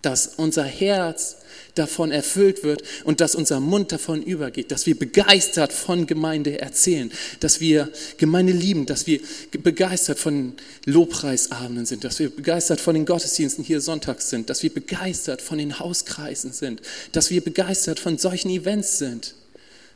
dass 0.00 0.26
unser 0.36 0.64
Herz 0.64 1.36
davon 1.74 2.10
erfüllt 2.10 2.64
wird 2.64 2.82
und 3.04 3.20
dass 3.20 3.34
unser 3.34 3.60
Mund 3.60 3.92
davon 3.92 4.22
übergeht, 4.22 4.70
dass 4.70 4.86
wir 4.86 4.98
begeistert 4.98 5.72
von 5.72 6.06
Gemeinde 6.06 6.60
erzählen, 6.60 7.10
dass 7.40 7.60
wir 7.60 7.90
Gemeinde 8.18 8.52
lieben, 8.52 8.86
dass 8.86 9.06
wir 9.06 9.20
begeistert 9.62 10.18
von 10.18 10.54
Lobpreisabenden 10.84 11.86
sind, 11.86 12.04
dass 12.04 12.18
wir 12.18 12.30
begeistert 12.30 12.80
von 12.80 12.94
den 12.94 13.06
Gottesdiensten 13.06 13.64
hier 13.64 13.80
sonntags 13.80 14.28
sind, 14.28 14.50
dass 14.50 14.62
wir 14.62 14.72
begeistert 14.72 15.40
von 15.40 15.58
den 15.58 15.78
Hauskreisen 15.78 16.52
sind, 16.52 16.82
dass 17.12 17.30
wir 17.30 17.40
begeistert 17.40 17.98
von 17.98 18.18
solchen 18.18 18.50
Events 18.50 18.98
sind, 18.98 19.34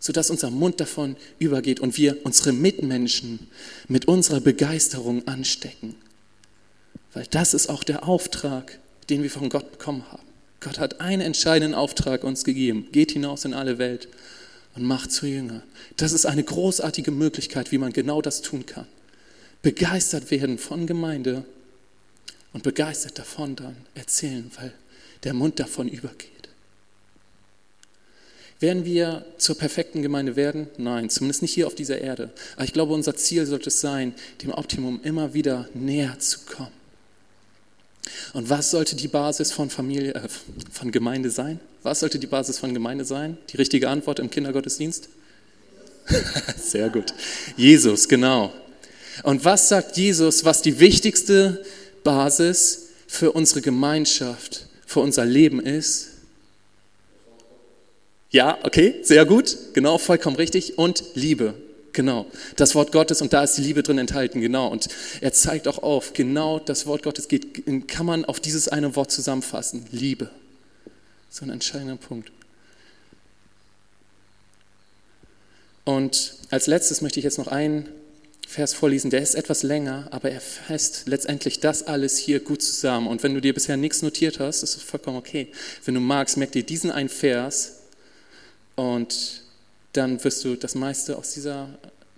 sodass 0.01 0.31
unser 0.31 0.51
Mund 0.51 0.81
davon 0.81 1.17
übergeht 1.39 1.81
und 1.81 1.97
wir 1.99 2.25
unsere 2.25 2.53
Mitmenschen 2.53 3.49
mit 3.89 4.09
unserer 4.09 4.41
Begeisterung 4.41 5.27
anstecken. 5.29 5.95
Weil 7.13 7.27
das 7.31 7.55
ist 7.55 7.69
auch 7.69 7.85
der 7.85 8.09
Auftrag, 8.09 8.79
den 9.09 9.23
wir 9.23 9.31
von 9.31 9.49
Gott 9.49 9.73
bekommen 9.73 10.05
haben. 10.11 10.26
Gott 10.67 10.81
hat 10.81 11.01
einen 11.01 11.23
entscheidenden 11.23 11.79
Auftrag 11.79 12.25
uns 12.25 12.43
gegeben. 12.43 12.89
Geht 12.91 13.13
hinaus 13.13 13.45
in 13.45 13.55
alle 13.55 13.79
Welt 13.79 14.09
und 14.75 14.83
macht 14.83 15.13
zu 15.13 15.25
Jünger. 15.25 15.63
Das 15.97 16.11
ist 16.11 16.27
eine 16.27 16.43
großartige 16.43 17.13
Möglichkeit, 17.13 17.71
wie 17.71 17.79
man 17.79 17.93
genau 17.93 18.21
das 18.21 18.43
tun 18.43 18.67
kann. 18.67 18.89
Begeistert 19.63 20.29
werden 20.33 20.59
von 20.59 20.89
Gemeinde 20.89 21.45
und 22.53 22.65
begeistert 22.65 23.17
davon 23.17 23.55
dann 23.55 23.77
erzählen, 23.95 24.51
weil 24.59 24.73
der 25.23 25.35
Mund 25.35 25.61
davon 25.61 25.87
übergeht. 25.87 26.49
Werden 28.59 28.85
wir 28.85 29.25
zur 29.39 29.57
perfekten 29.57 30.03
Gemeinde 30.03 30.35
werden? 30.35 30.67
Nein, 30.79 31.11
zumindest 31.11 31.43
nicht 31.43 31.55
hier 31.55 31.69
auf 31.69 31.77
dieser 31.77 32.01
Erde. 32.01 32.33
Aber 32.57 32.65
ich 32.65 32.73
glaube, 32.73 32.93
unser 32.93 33.15
Ziel 33.15 33.47
sollte 33.47 33.69
es 33.69 33.81
sein, 33.81 34.17
dem 34.43 34.51
Optimum 34.51 34.99
immer 35.05 35.33
wieder 35.33 35.69
näher 35.75 36.19
zu 36.19 36.41
kommen. 36.41 36.86
Und 38.37 38.51
was 38.51 38.71
sollte 38.71 38.97
die 38.97 39.09
Basis 39.09 39.51
von 39.51 39.71
Familie, 39.71 40.13
äh, 40.13 40.29
von 40.71 40.93
Gemeinde 40.93 41.31
sein? 41.31 41.59
Was 41.83 42.01
sollte 42.01 42.19
die 42.19 42.27
Basis 42.27 42.59
von 42.59 42.75
Gemeinde 42.75 43.07
sein? 43.07 43.39
Die 43.49 43.57
richtige 43.57 43.89
Antwort 43.89 44.19
im 44.19 44.29
Kindergottesdienst? 44.29 45.09
Sehr 46.59 46.91
gut. 46.91 47.15
Jesus, 47.57 48.07
genau. 48.07 48.53
Und 49.23 49.47
was 49.47 49.71
sagt 49.71 49.97
Jesus, 49.97 50.45
was 50.45 50.61
die 50.61 50.79
wichtigste 50.81 51.65
Basis 52.05 52.89
für 53.07 53.33
unsere 53.33 53.63
Gemeinschaft, 53.63 54.67
für 54.85 55.01
unser 55.01 55.25
Leben 55.25 55.59
ist? 55.59 56.09
Ja, 58.29 58.59
okay, 58.65 58.97
sehr 59.01 59.25
gut, 59.25 59.57
genau, 59.73 59.97
vollkommen 59.97 60.37
richtig. 60.37 60.77
Und 60.77 61.03
Liebe. 61.15 61.55
Genau, 61.97 62.27
das 62.57 62.75
Wort 62.75 62.93
Gottes 62.93 63.23
und 63.23 63.33
da 63.33 63.43
ist 63.43 63.57
die 63.57 63.63
Liebe 63.63 63.83
drin 63.83 63.97
enthalten, 63.97 64.43
genau. 64.43 64.69
Und 64.69 64.87
er 65.23 65.33
zeigt 65.33 65.67
auch 65.67 65.83
auf, 65.83 66.13
genau 66.13 66.59
das 66.59 66.85
Wort 66.85 67.03
Gottes 67.03 67.27
geht, 67.27 67.65
kann 67.89 68.05
man 68.05 68.27
auf 68.27 68.39
dieses 68.39 68.69
eine 68.69 68.95
Wort 68.97 69.11
zusammenfassen, 69.11 69.87
Liebe. 69.93 70.29
So 71.31 71.47
ein 71.47 71.51
entscheidender 71.51 71.97
Punkt. 71.97 72.31
Und 75.87 76.35
als 76.51 76.67
letztes 76.67 77.01
möchte 77.01 77.19
ich 77.19 77.25
jetzt 77.25 77.39
noch 77.39 77.47
einen 77.47 77.89
Vers 78.47 78.75
vorlesen, 78.75 79.11
der 79.11 79.23
ist 79.23 79.35
etwas 79.35 79.63
länger, 79.63 80.09
aber 80.11 80.31
er 80.31 80.43
fasst 80.43 81.05
letztendlich 81.07 81.61
das 81.61 81.85
alles 81.85 82.19
hier 82.19 82.41
gut 82.41 82.61
zusammen. 82.61 83.07
Und 83.07 83.23
wenn 83.23 83.33
du 83.33 83.41
dir 83.41 83.55
bisher 83.55 83.79
nichts 83.79 84.03
notiert 84.03 84.39
hast, 84.39 84.63
ist 84.63 84.77
es 84.77 84.83
vollkommen 84.83 85.17
okay. 85.17 85.51
Wenn 85.87 85.95
du 85.95 86.01
magst, 86.01 86.37
merk 86.37 86.53
dir 86.53 86.63
diesen 86.63 86.91
einen 86.91 87.09
Vers 87.09 87.77
und 88.75 89.46
dann 89.97 90.23
wirst 90.23 90.45
du 90.45 90.57
das 90.57 90.75
meiste 90.75 91.17
aus 91.17 91.35
dieser, 91.35 91.69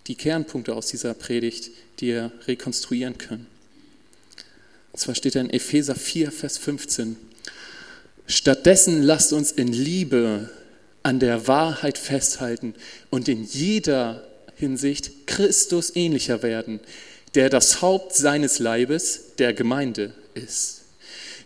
die 0.06 0.14
Kernpunkte 0.14 0.74
aus 0.74 0.88
dieser 0.88 1.14
Predigt 1.14 1.70
dir 2.00 2.32
rekonstruieren 2.46 3.18
können. 3.18 3.46
Und 4.92 5.00
zwar 5.00 5.14
steht 5.14 5.34
da 5.34 5.40
in 5.40 5.50
Epheser 5.50 5.94
4, 5.94 6.32
Vers 6.32 6.58
15. 6.58 7.16
Stattdessen 8.26 9.02
lasst 9.02 9.32
uns 9.32 9.52
in 9.52 9.72
Liebe 9.72 10.50
an 11.02 11.20
der 11.20 11.46
Wahrheit 11.46 11.98
festhalten 11.98 12.74
und 13.10 13.28
in 13.28 13.44
jeder 13.44 14.26
Hinsicht 14.56 15.26
Christus 15.26 15.94
ähnlicher 15.94 16.42
werden, 16.42 16.80
der 17.34 17.48
das 17.48 17.80
Haupt 17.80 18.14
seines 18.14 18.58
Leibes, 18.58 19.34
der 19.38 19.54
Gemeinde, 19.54 20.12
ist. 20.34 20.82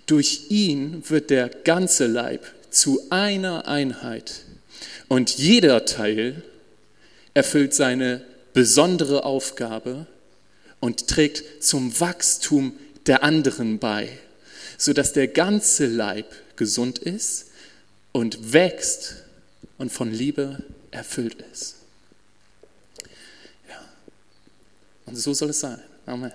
Durch 0.07 0.47
ihn 0.51 1.03
wird 1.09 1.31
der 1.31 1.49
ganze 1.49 2.07
Leib 2.07 2.47
zu 2.71 3.01
einer 3.11 3.69
Einheit 3.69 4.45
und 5.13 5.37
jeder 5.37 5.85
Teil 5.85 6.43
erfüllt 7.35 7.75
seine 7.75 8.25
besondere 8.55 9.27
Aufgabe 9.27 10.07
und 10.81 11.07
trägt 11.07 11.63
zum 11.63 12.01
Wachstum 12.01 12.79
der 13.05 13.23
anderen 13.23 13.79
bei, 13.79 14.09
sodass 14.79 15.13
der 15.13 15.29
ganze 15.29 15.85
Leib 15.85 16.25
gesund 16.57 16.99
ist 16.99 17.51
und 18.13 18.55
wächst 18.55 19.17
und 19.77 19.93
von 19.93 20.11
Liebe 20.11 20.65
erfüllt 20.91 21.45
ist. 21.53 21.75
Ja. 23.69 23.85
Und 25.05 25.17
so 25.17 25.35
soll 25.35 25.51
es 25.51 25.61
sein. 25.61 25.83
Amen. 26.07 26.33